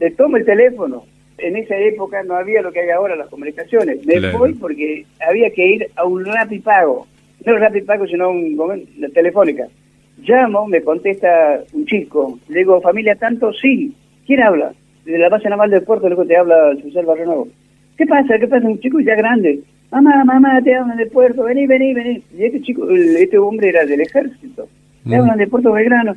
[0.00, 1.04] le tomo el teléfono,
[1.38, 4.04] en esa época no había lo que hay ahora, las comunicaciones.
[4.06, 7.06] Me voy porque había que ir a un Rapipago.
[7.44, 9.66] No Rapipago, sino un, una telefónica.
[10.18, 12.38] Llamo, me contesta un chico.
[12.48, 13.52] Le digo, ¿familia tanto?
[13.52, 13.92] Sí.
[14.26, 14.72] ¿Quién habla?
[15.04, 17.48] De la base naval del puerto, luego te habla José Barrio Nuevo.
[17.96, 18.38] ¿Qué pasa?
[18.38, 18.66] ¿Qué pasa?
[18.66, 19.60] Un chico ya grande.
[19.92, 21.44] Mamá, mamá, te hablan del puerto.
[21.44, 22.22] Vení, vení, vení.
[22.34, 24.66] Y este chico, este hombre era del ejército.
[25.04, 25.20] Te mm.
[25.20, 26.16] hablan del puerto Belgrano.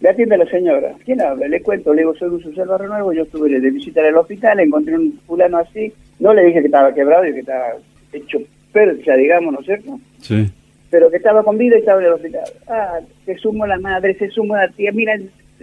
[0.00, 0.94] Le atiende a la señora.
[1.04, 1.48] ¿Quién habla?
[1.48, 4.60] Le cuento, le digo, soy Lucio Salva Renuevo, yo estuve de visita en el hospital,
[4.60, 5.92] encontré un fulano así.
[6.20, 7.72] No le dije que estaba quebrado y que estaba
[8.12, 8.38] hecho
[8.72, 9.98] percha, digamos, ¿no es cierto?
[10.20, 10.48] Sí.
[10.90, 12.44] Pero que estaba con vida y estaba en el hospital.
[12.68, 14.92] Ah, se sumó la madre, se sumó la tía.
[14.92, 15.18] Mira,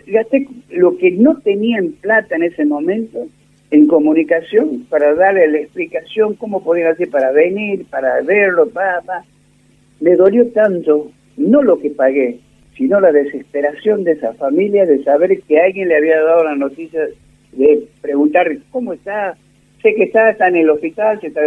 [0.07, 3.28] gasté lo que no tenía en plata en ese momento
[3.74, 9.26] en comunicación para darle la explicación cómo podían hacer para venir, para verlo, papá.
[9.99, 12.38] Me dolió tanto, no lo que pagué,
[12.78, 17.01] sino la desesperación de esa familia de saber que alguien le había dado la noticia
[17.53, 19.36] de preguntar cómo está,
[19.82, 21.41] sé que está, está en el hospital, se está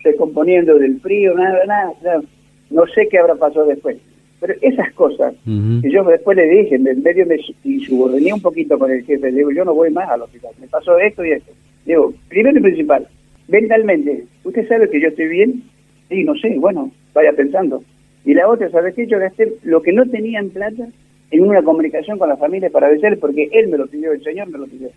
[0.00, 2.22] recomponiendo del frío, nada, nada,
[2.70, 3.98] no sé qué habrá pasado después.
[4.40, 7.38] Pero esas cosas, que yo después le dije, en medio me
[7.86, 10.66] subordiné un poquito con el jefe, le digo, yo no voy más al hospital, me
[10.66, 11.52] pasó esto y esto.
[11.88, 13.08] Digo, primero y principal,
[13.48, 15.62] mentalmente, ¿usted sabe que yo estoy bien?
[16.10, 17.82] Sí, no sé, bueno, vaya pensando.
[18.26, 19.06] Y la otra, ¿sabes qué?
[19.06, 20.86] Yo gasté lo que no tenía en plata
[21.30, 24.50] en una comunicación con la familia para decirle, porque él me lo pidió, el señor
[24.50, 24.90] me lo pidió.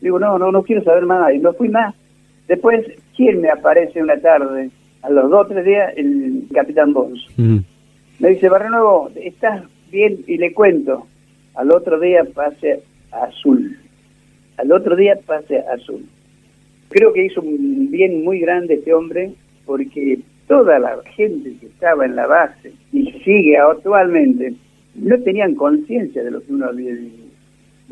[0.00, 1.32] Digo, no, no, no quiero saber más.
[1.32, 1.94] Y no fui más.
[2.48, 2.86] Después,
[3.16, 4.70] ¿quién me aparece una tarde?
[5.02, 7.24] A los dos o tres días, el capitán Bones.
[8.18, 9.62] Me dice, Barrio Nuevo, ¿estás
[9.92, 10.24] bien?
[10.26, 11.06] Y le cuento.
[11.54, 12.82] Al otro día pase
[13.12, 13.78] azul.
[14.56, 16.04] Al otro día pase azul.
[16.92, 19.32] Creo que hizo un bien muy grande este hombre
[19.64, 24.54] porque toda la gente que estaba en la base y sigue actualmente
[24.94, 27.22] no tenían conciencia de lo que uno había vivido.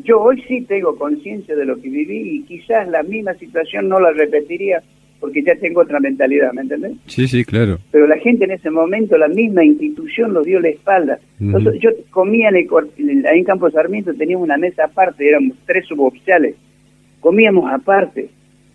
[0.03, 3.99] Yo hoy sí tengo conciencia de lo que viví y quizás la misma situación no
[3.99, 4.83] la repetiría
[5.19, 6.93] porque ya tengo otra mentalidad, ¿me entendés?
[7.05, 7.77] Sí, sí, claro.
[7.91, 11.19] Pero la gente en ese momento, la misma institución nos dio la espalda.
[11.39, 16.55] yo comía en el, ahí en Campo Sarmiento, teníamos una mesa aparte, éramos tres suboficiales,
[17.19, 18.29] comíamos aparte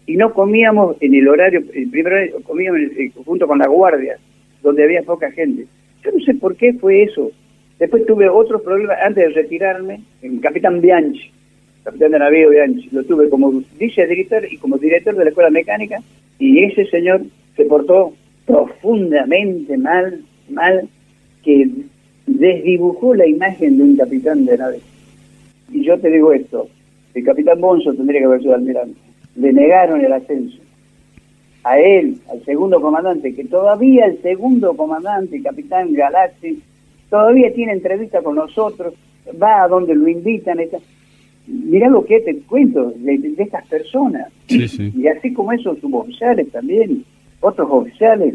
[0.06, 2.80] y no comíamos en el horario, el primero comíamos
[3.24, 4.16] junto con la guardia,
[4.62, 5.66] donde había poca gente.
[6.04, 7.30] Yo no sé por qué fue eso.
[7.78, 11.30] Después tuve otros problemas antes de retirarme, el capitán Bianchi,
[11.82, 15.98] capitán de navío Bianchi, lo tuve como director y como director de la escuela mecánica,
[16.38, 17.22] y ese señor
[17.56, 18.12] se portó
[18.46, 20.88] profundamente mal, mal,
[21.42, 21.68] que
[22.26, 24.80] desdibujó la imagen de un capitán de nave.
[25.72, 26.68] Y yo te digo esto,
[27.14, 29.05] el capitán Bonzo tendría que haber sido almirante
[29.36, 30.58] le negaron el ascenso.
[31.62, 36.62] A él, al segundo comandante, que todavía el segundo comandante, capitán Galaxy,
[37.10, 38.94] todavía tiene entrevista con nosotros,
[39.42, 40.60] va a donde lo invitan.
[40.60, 40.78] Esta...
[41.46, 44.32] Mirá lo que te cuento de, estas personas.
[44.48, 47.04] Y así como esos suboficiales también,
[47.40, 48.34] otros oficiales.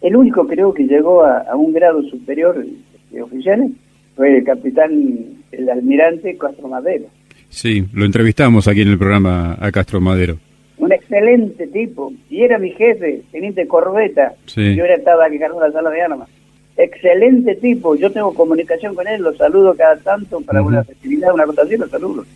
[0.00, 2.64] El único creo que llegó a, un grado superior
[3.10, 3.70] de oficiales
[4.16, 7.06] fue el capitán, el almirante Castro Madero.
[7.54, 10.38] Sí, lo entrevistamos aquí en el programa a Castro Madero.
[10.76, 12.12] Un excelente tipo.
[12.28, 14.34] Y era mi jefe, teniente Corbeta.
[14.46, 14.74] Sí.
[14.74, 16.28] Yo era estaba aquí cargo la sala de armas.
[16.76, 17.94] Excelente tipo.
[17.94, 21.88] Yo tengo comunicación con él, lo saludo cada tanto para una festividad, una acotación, lo
[21.88, 22.26] saludo.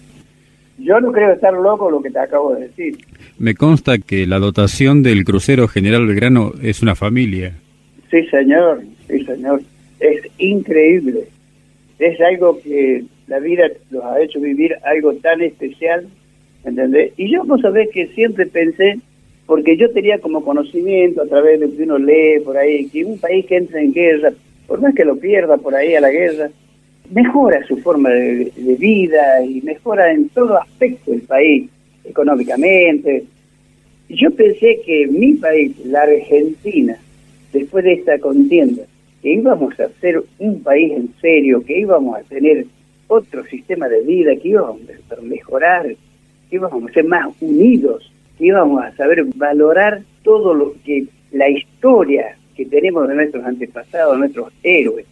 [0.78, 2.96] Yo no creo estar loco lo que te acabo de decir.
[3.40, 7.54] Me consta que la dotación del crucero General Belgrano es una familia.
[8.08, 8.82] Sí, señor.
[9.08, 9.62] Sí, señor.
[9.98, 11.24] Es increíble.
[11.98, 16.08] Es algo que la vida los ha hecho vivir algo tan especial,
[16.64, 17.12] ¿entendés?
[17.16, 18.98] Y yo, vos sabés que siempre pensé,
[19.46, 23.04] porque yo tenía como conocimiento a través de lo que uno lee por ahí, que
[23.04, 24.32] un país que entra en guerra,
[24.66, 26.50] por más que lo pierda por ahí a la guerra,
[27.10, 31.68] mejora su forma de, vida y mejora en todo aspecto el país,
[32.04, 33.24] económicamente.
[34.08, 36.96] Yo pensé que mi país, la Argentina,
[37.52, 38.84] después de esta contienda,
[39.22, 42.66] que íbamos a ser un país en serio, que íbamos a tener
[43.08, 44.80] otro sistema de vida, que íbamos
[45.10, 45.86] a mejorar,
[46.48, 51.48] que íbamos a ser más unidos, que íbamos a saber valorar todo lo que la
[51.48, 55.06] historia que tenemos de nuestros antepasados, de nuestros héroes.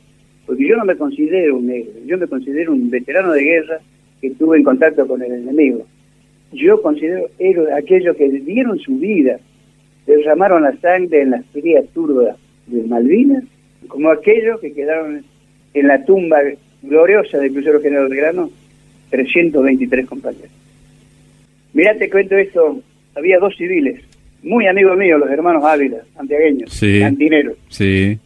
[0.46, 3.80] Porque yo no me considero un héroe, yo me considero un veterano de guerra
[4.20, 5.84] que estuvo en contacto con el enemigo.
[6.52, 9.38] Yo considero héroe aquellos que dieron su vida
[10.06, 12.36] derramaron la sangre en las frías turbas
[12.66, 13.44] de Malvinas,
[13.88, 15.24] como aquellos que quedaron
[15.74, 16.38] en la tumba
[16.82, 18.50] gloriosa del crucero general Grano,
[19.10, 20.50] 323 compañeros.
[21.72, 22.80] Mirá, te cuento esto,
[23.14, 24.00] había dos civiles,
[24.42, 27.00] muy amigos míos, los hermanos Ávila, santiagueños, Sí.
[27.00, 27.56] cantineros.
[27.68, 28.18] Sí.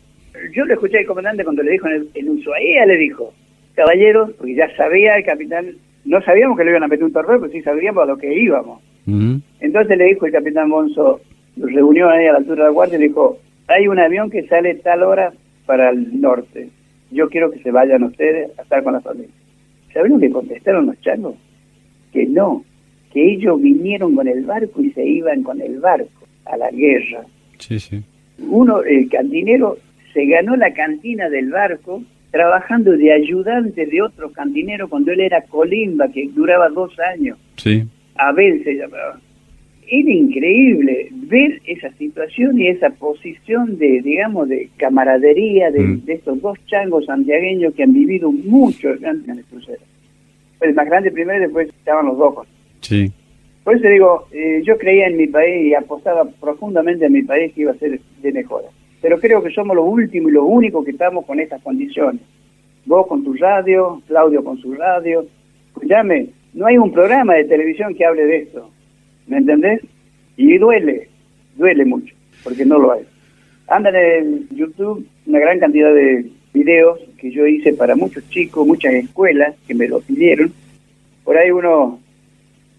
[0.54, 3.32] Yo le escuché al comandante cuando le dijo en, el, en Ushuaia, le dijo,
[3.74, 5.66] caballero, porque ya sabía el capitán,
[6.04, 8.32] no sabíamos que le iban a meter un torpedo, pero sí sabíamos a lo que
[8.32, 8.80] íbamos.
[9.60, 11.20] Entonces le dijo el capitán Bonzo,
[11.56, 14.30] los reunió ahí a la altura de la guardia y le dijo, hay un avión
[14.30, 15.32] que sale tal hora
[15.66, 16.68] para el norte.
[17.10, 19.34] Yo quiero que se vayan ustedes a estar con la familia.
[19.92, 21.34] ¿Saben lo que contestaron los changos?
[22.12, 22.64] Que no,
[23.12, 27.24] que ellos vinieron con el barco y se iban con el barco a la guerra.
[27.58, 28.02] Sí, sí.
[28.38, 29.76] Uno, el cantinero,
[30.12, 35.42] se ganó la cantina del barco trabajando de ayudante de otro cantinero cuando él era
[35.42, 37.38] colimba, que duraba dos años.
[37.56, 37.84] Sí.
[38.14, 39.20] Abel se llamaba.
[39.92, 46.04] Era increíble ver esa situación y esa posición de, digamos, de camaradería de, Mm.
[46.04, 49.82] de estos dos changos santiagueños que han vivido mucho en el crucero.
[50.60, 52.46] El más grande primero y después estaban los dos.
[52.82, 53.10] Sí.
[53.64, 57.52] Por eso digo, eh, yo creía en mi país y apostaba profundamente en mi país
[57.52, 58.68] que iba a ser de mejora.
[59.02, 62.20] Pero creo que somos los últimos y los únicos que estamos con estas condiciones.
[62.86, 65.24] Vos con tu radio, Claudio con su radio.
[65.74, 68.70] Escuchame, no hay un programa de televisión que hable de esto.
[69.26, 69.80] ¿Me entendés?
[70.36, 71.08] Y duele,
[71.56, 73.02] duele mucho, porque no lo hay.
[73.68, 78.94] Andan en YouTube una gran cantidad de videos que yo hice para muchos chicos, muchas
[78.94, 80.52] escuelas que me lo pidieron.
[81.24, 82.00] Por ahí uno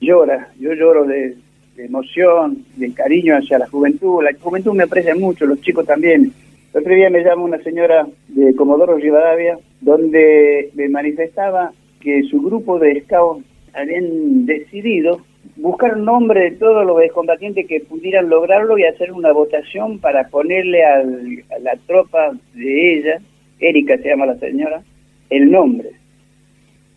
[0.01, 1.35] llora, yo lloro de,
[1.77, 4.23] emoción, de cariño hacia la juventud.
[4.23, 6.33] La juventud me aprecia mucho, los chicos también.
[6.73, 12.41] El otro día me llama una señora de Comodoro Rivadavia, donde me manifestaba que su
[12.41, 15.21] grupo de scouts habían decidido
[15.55, 20.27] buscar un nombre de todos los excombatientes que pudieran lograrlo y hacer una votación para
[20.29, 23.19] ponerle al- a la tropa de ella,
[23.59, 24.81] Erika se llama la señora,
[25.29, 25.89] el nombre.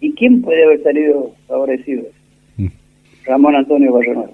[0.01, 2.05] ¿Y quién puede haber salido favorecido?
[2.57, 2.67] Mm.
[3.27, 4.33] Ramón Antonio Barrenora.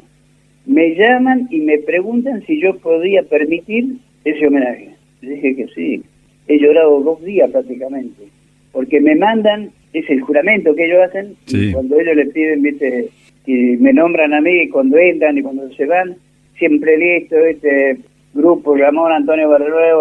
[0.66, 4.90] Me llaman y me preguntan si yo podía permitir ese homenaje.
[5.22, 6.02] Le dije que sí.
[6.48, 8.24] He llorado dos días prácticamente.
[8.72, 11.68] Porque me mandan, es el juramento que ellos hacen, Sí.
[11.68, 13.08] y cuando ellos le piden, viste,
[13.50, 16.16] que me nombran a mí cuando entran y cuando se van,
[16.58, 17.98] siempre listo, este
[18.34, 19.48] grupo Ramón Antonio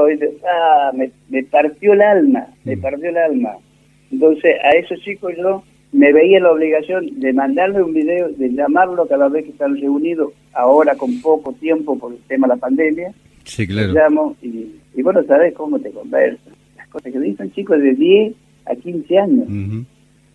[0.08, 0.30] ¿viste?
[0.48, 2.82] ah, me, me partió el alma, me Mm.
[2.82, 3.52] partió el alma.
[4.12, 9.08] Entonces a esos chicos yo me veía la obligación de mandarle un video, de llamarlo
[9.08, 13.12] cada vez que están reunidos, ahora con poco tiempo por el tema de la pandemia,
[13.46, 13.94] Sí, claro.
[13.94, 16.54] llamo y, y bueno, sabes cómo te conversan.
[16.78, 18.34] Las cosas que dicen chicos de 10
[18.68, 19.48] a 15 años.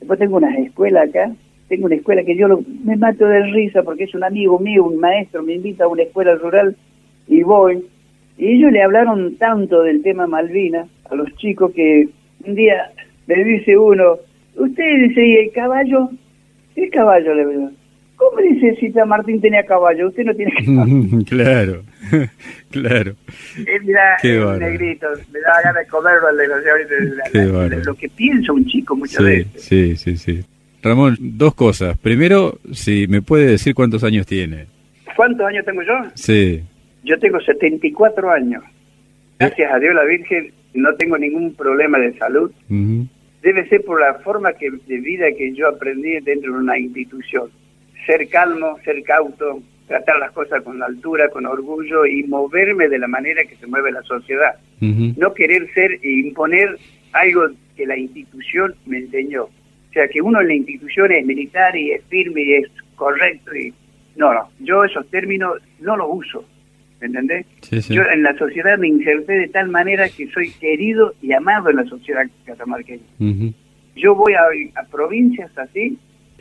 [0.00, 1.32] Después tengo unas escuelas acá,
[1.68, 4.84] tengo una escuela que yo lo- me mato de risa porque es un amigo mío,
[4.84, 6.76] un maestro, me invita a una escuela rural
[7.26, 7.84] y voy.
[8.36, 12.08] Y ellos le hablaron tanto del tema Malvinas a los chicos que
[12.46, 12.90] un día
[13.26, 14.16] me dice uno,
[14.56, 16.10] usted dice, ¿y el caballo?
[16.76, 17.32] ¿El caballo?
[17.34, 17.70] Le digo,
[18.16, 20.08] ¿cómo dice si Martín tenía caballo?
[20.08, 21.24] Usted no tiene caballo.
[21.28, 21.82] claro.
[22.70, 23.12] claro.
[23.66, 26.36] Eh, mira, Qué es negrito, me da ganas de comerlo al
[27.32, 27.82] Qué.
[27.86, 29.62] Lo que piensa un chico muchas Sí, veces.
[29.62, 30.44] sí, sí, sí.
[30.84, 31.96] Ramón, dos cosas.
[31.98, 34.66] Primero, si me puede decir cuántos años tiene.
[35.16, 35.94] ¿Cuántos años tengo yo?
[36.14, 36.62] Sí.
[37.02, 38.62] Yo tengo 74 años.
[39.38, 42.50] Gracias a Dios la Virgen no tengo ningún problema de salud.
[42.68, 47.50] Debe ser por la forma que, de vida que yo aprendí dentro de una institución.
[48.06, 53.08] Ser calmo, ser cauto, tratar las cosas con altura, con orgullo y moverme de la
[53.08, 54.56] manera que se mueve la sociedad.
[54.80, 56.76] No querer ser e imponer
[57.12, 59.48] algo que la institución me enseñó.
[59.94, 63.54] O sea, que uno en la institución es militar y es firme y es correcto.
[63.54, 63.72] y
[64.16, 66.44] No, no, yo esos términos no los uso.
[67.00, 67.46] ¿Me entendés?
[67.60, 67.94] Sí, sí.
[67.94, 71.76] Yo en la sociedad me inserté de tal manera que soy querido y amado en
[71.76, 73.04] la sociedad catamarqueña.
[73.20, 73.52] Ujú.
[73.94, 74.40] Yo voy a,
[74.80, 75.96] a provincias así,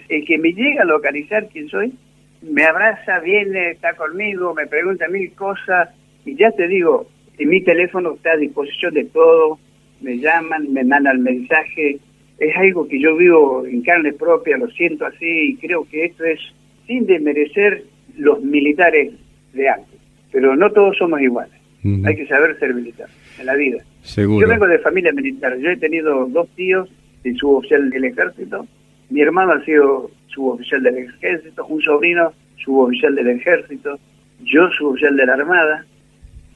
[0.10, 1.94] el que me llega a localizar quién soy,
[2.42, 5.90] me abraza, viene, está conmigo, me pregunta mil cosas
[6.26, 9.60] y ya te digo, mi teléfono está a disposición de todo,
[10.02, 12.00] me llaman, me mandan mensaje,
[12.40, 16.24] es algo que yo vivo en carne propia, lo siento así y creo que esto
[16.26, 16.40] es
[16.88, 17.84] sin desmerecer
[18.18, 19.14] los militares
[19.54, 20.00] de antes,
[20.32, 21.54] pero no todos somos iguales,
[22.06, 23.08] hay que saber ser militar
[23.40, 23.84] en la vida.
[24.04, 24.46] Seguro.
[24.46, 25.58] Yo vengo de familia militar.
[25.58, 26.90] Yo he tenido dos tíos
[27.24, 28.68] de suboficial del ejército.
[29.10, 31.66] Mi hermano ha sido suboficial del ejército.
[31.66, 33.98] Un sobrino suboficial del ejército.
[34.44, 35.86] Yo suboficial de la armada.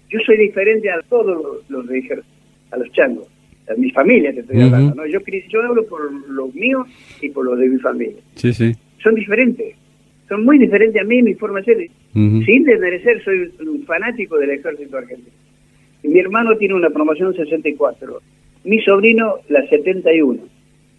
[0.10, 2.36] Yo soy diferente a todos los, los de ejército,
[2.72, 3.28] a los changos.
[3.76, 4.96] Mi familia te estoy hablando.
[4.96, 5.06] ¿no?
[5.06, 6.88] Yo, cre- yo hablo por los míos
[7.22, 8.16] y por los de mi familia.
[8.36, 8.74] Sí, sí.
[9.04, 9.76] Son diferentes.
[10.30, 11.88] son muy diferentes a mí, mi forma de ser.
[12.46, 15.36] Sin desmerecer, soy un fanático del ejército argentino.
[16.04, 18.22] Mi hermano tiene una promoción 64,
[18.64, 20.40] mi sobrino la 71.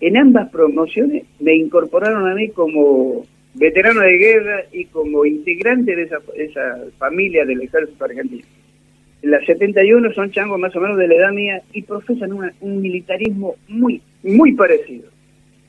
[0.00, 6.02] En ambas promociones me incorporaron a mí como veterano de guerra y como integrante de
[6.02, 8.44] esa, esa familia del ejército argentino.
[9.22, 13.56] Las 71 son changos más o menos de la edad mía y profesan un militarismo
[13.66, 15.08] muy, muy parecido.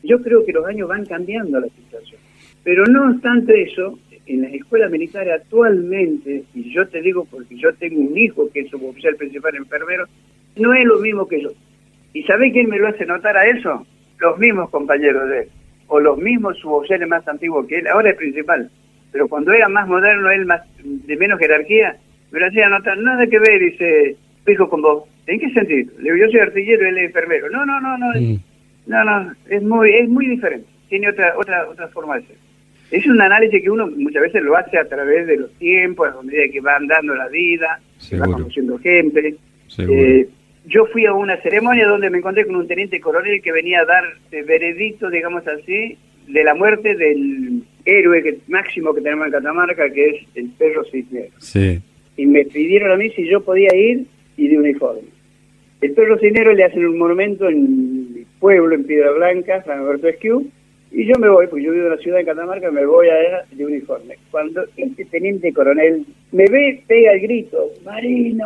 [0.03, 2.19] Yo creo que los años van cambiando la situación.
[2.63, 3.97] Pero no obstante eso,
[4.27, 8.61] en las escuelas militares actualmente, y yo te digo porque yo tengo un hijo que
[8.61, 10.05] es suboficial principal enfermero,
[10.55, 11.49] no es lo mismo que yo.
[12.13, 13.85] ¿Y sabe quién me lo hace notar a eso?
[14.19, 15.47] Los mismos compañeros de él,
[15.87, 18.69] o los mismos suboficiales más antiguos que él, ahora es principal.
[19.11, 21.97] Pero cuando era más moderno, él más de menos jerarquía,
[22.31, 24.15] lo hacía notar, nada que ver, dice,
[24.45, 25.03] fijo con vos.
[25.27, 25.91] ¿En qué sentido?
[25.99, 27.49] Le digo, yo soy artillero, él es enfermero.
[27.49, 28.39] No, no, no, no, mm.
[28.87, 30.67] no, no, es muy, es muy diferente.
[30.89, 32.35] Tiene otra, otra, otra forma de ser.
[32.91, 36.21] Es un análisis que uno muchas veces lo hace a través de los tiempos, a
[36.23, 39.35] medida que va andando la vida, se va conociendo gente.
[39.77, 40.27] Eh,
[40.65, 43.85] yo fui a una ceremonia donde me encontré con un teniente coronel que venía a
[43.85, 49.91] dar veredicto, digamos así, de la muerte del héroe que, máximo que tenemos en Catamarca,
[49.91, 51.33] que es el perro cisnero.
[51.37, 51.79] Sí
[52.19, 54.05] y me pidieron a mí si yo podía ir
[54.35, 55.07] y de uniforme.
[55.79, 60.09] El perro cinero le hacen un monumento en mi pueblo, en Piedra Blanca, San Alberto
[60.09, 60.45] Esquiú,
[60.91, 63.45] y yo me voy, porque yo vivo en la ciudad de Catamarca, me voy a
[63.55, 64.15] de uniforme.
[64.31, 68.45] Cuando este teniente coronel me ve, pega el grito, Marino,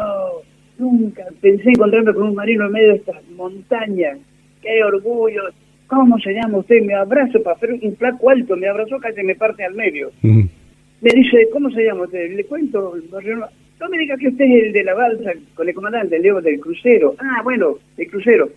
[0.77, 4.19] nunca pensé encontrarme con un marino en medio de estas montañas,
[4.61, 5.41] qué orgullo,
[5.87, 6.83] ¿cómo se llama usted?
[6.83, 10.11] Me abrazo para hacer un flaco alto, me abrazó casi me parte al medio.
[10.21, 12.35] Me dice, ¿cómo se llama usted?
[12.35, 12.93] Le cuento,
[13.83, 16.59] no me diga que usted es el de la balsa con el comandante, el del
[16.61, 17.15] crucero.
[17.19, 18.49] Ah, bueno, el crucero.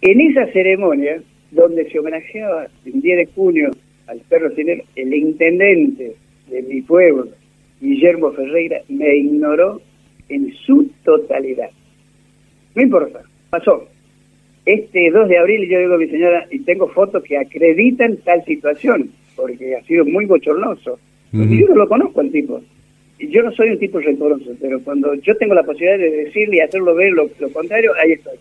[0.00, 3.70] En esa ceremonia, donde se homenajeaba el 10 de junio
[4.06, 6.16] al perro cinero, el intendente
[6.48, 7.28] de mi pueblo,
[7.82, 9.82] Guillermo Ferreira, me ignoró
[10.30, 11.68] en su totalidad.
[12.74, 13.20] No importa,
[13.50, 13.86] pasó.
[14.64, 18.42] Este 2 de abril yo digo a mi señora, y tengo fotos que acreditan tal
[18.46, 20.98] situación, porque ha sido muy bochornoso.
[21.32, 22.62] Yo no lo conozco al tipo
[23.28, 26.60] yo no soy un tipo rencoroso, pero cuando yo tengo la posibilidad de decirle y
[26.60, 28.36] hacerlo ver lo, contrario, ahí estoy.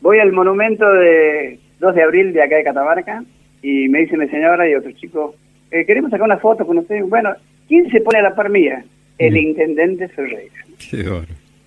[0.00, 3.24] Voy al monumento de 2 de abril de acá de Catamarca
[3.62, 5.34] y me dice mi señora y otro chico,
[5.70, 7.02] eh, queremos sacar una foto con usted.
[7.04, 7.34] Bueno,
[7.66, 8.84] ¿quién se pone a la par mía?
[9.18, 10.64] El intendente Ferreira.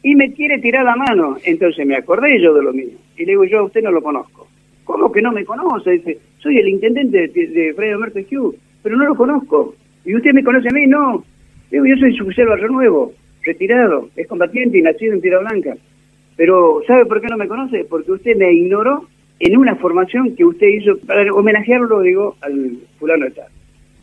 [0.03, 1.38] y me quiere tirar la mano.
[1.43, 2.97] Entonces me acordé yo de lo mío.
[3.18, 4.47] Y le digo, yo a usted no lo conozco.
[4.84, 5.91] ¿Cómo que no me conoce?
[5.91, 9.76] Dice, soy el intendente de, de Fredo Hugh, pero no lo conozco.
[10.05, 10.88] ¿Y usted me conoce a mí?
[10.88, 11.24] No.
[11.72, 13.13] Digo, yo soy suboficial Barrio Nuevo,
[13.43, 15.78] retirado, es combatiente y nacido en Tierra Blanca.
[16.36, 17.86] Pero, ¿sabe por qué no me conoce?
[17.86, 19.07] Porque usted me ignoró
[19.39, 23.47] en una formación que usted hizo para homenajearlo, digo, al fulano de tal.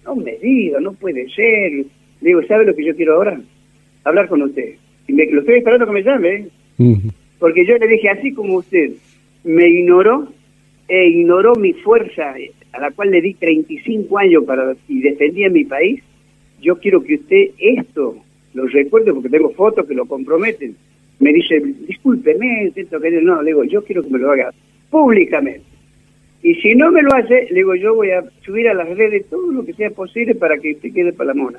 [0.05, 1.85] No me diga, no puede ser.
[2.21, 3.41] Digo, ¿sabe lo que yo quiero ahora?
[4.05, 4.75] Hablar con usted.
[5.07, 6.29] Y me, lo estoy esperando que me llame.
[6.31, 6.49] ¿eh?
[7.39, 8.93] Porque yo le dije, así como usted
[9.45, 10.29] me ignoró
[10.89, 12.35] e ignoró mi fuerza,
[12.73, 16.03] a la cual le di 35 años para y defendía mi país,
[16.61, 18.17] yo quiero que usted esto
[18.55, 20.77] lo recuerde porque tengo fotos que lo comprometen.
[21.21, 22.87] Me dice, discúlpeme, que
[23.23, 24.53] no, le digo, yo quiero que me lo haga
[24.91, 25.65] públicamente.
[26.43, 29.27] Y si no me lo hace, le digo, yo voy a subir a las redes
[29.29, 31.59] todo lo que sea posible para que usted quede para la mona.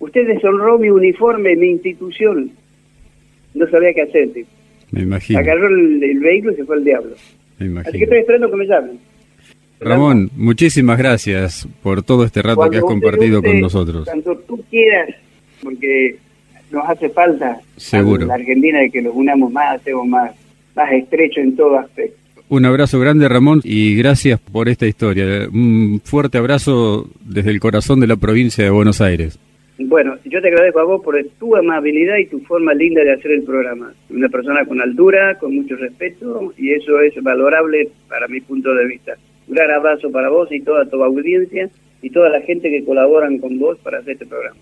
[0.00, 2.50] Usted deshonró mi uniforme, mi institución.
[3.54, 4.30] No sabía qué hacer.
[4.90, 5.38] Me imagino.
[5.38, 7.14] Agarró el, vehículo y se fue al diablo.
[7.60, 7.88] Me imagino.
[7.88, 8.98] Así que estoy esperando que me llamen.
[9.84, 14.04] Ramón, muchísimas gracias por todo este rato que has compartido con nosotros.
[14.06, 15.10] Cuando tú quieras,
[15.62, 16.16] porque
[16.70, 18.26] nos hace falta Seguro.
[18.26, 20.32] la Argentina de que nos unamos más, hacemos más,
[20.74, 22.18] más estrecho en todo aspecto.
[22.48, 25.48] Un abrazo grande, Ramón, y gracias por esta historia.
[25.52, 29.38] Un fuerte abrazo desde el corazón de la provincia de Buenos Aires.
[29.78, 33.32] Bueno, yo te agradezco a vos por tu amabilidad y tu forma linda de hacer
[33.32, 33.92] el programa.
[34.10, 38.86] Una persona con altura, con mucho respeto, y eso es valorable para mi punto de
[38.86, 39.16] vista.
[39.48, 41.70] Un gran abrazo para vos y toda tu audiencia
[42.02, 44.56] y toda la gente que colaboran con vos para hacer este programa.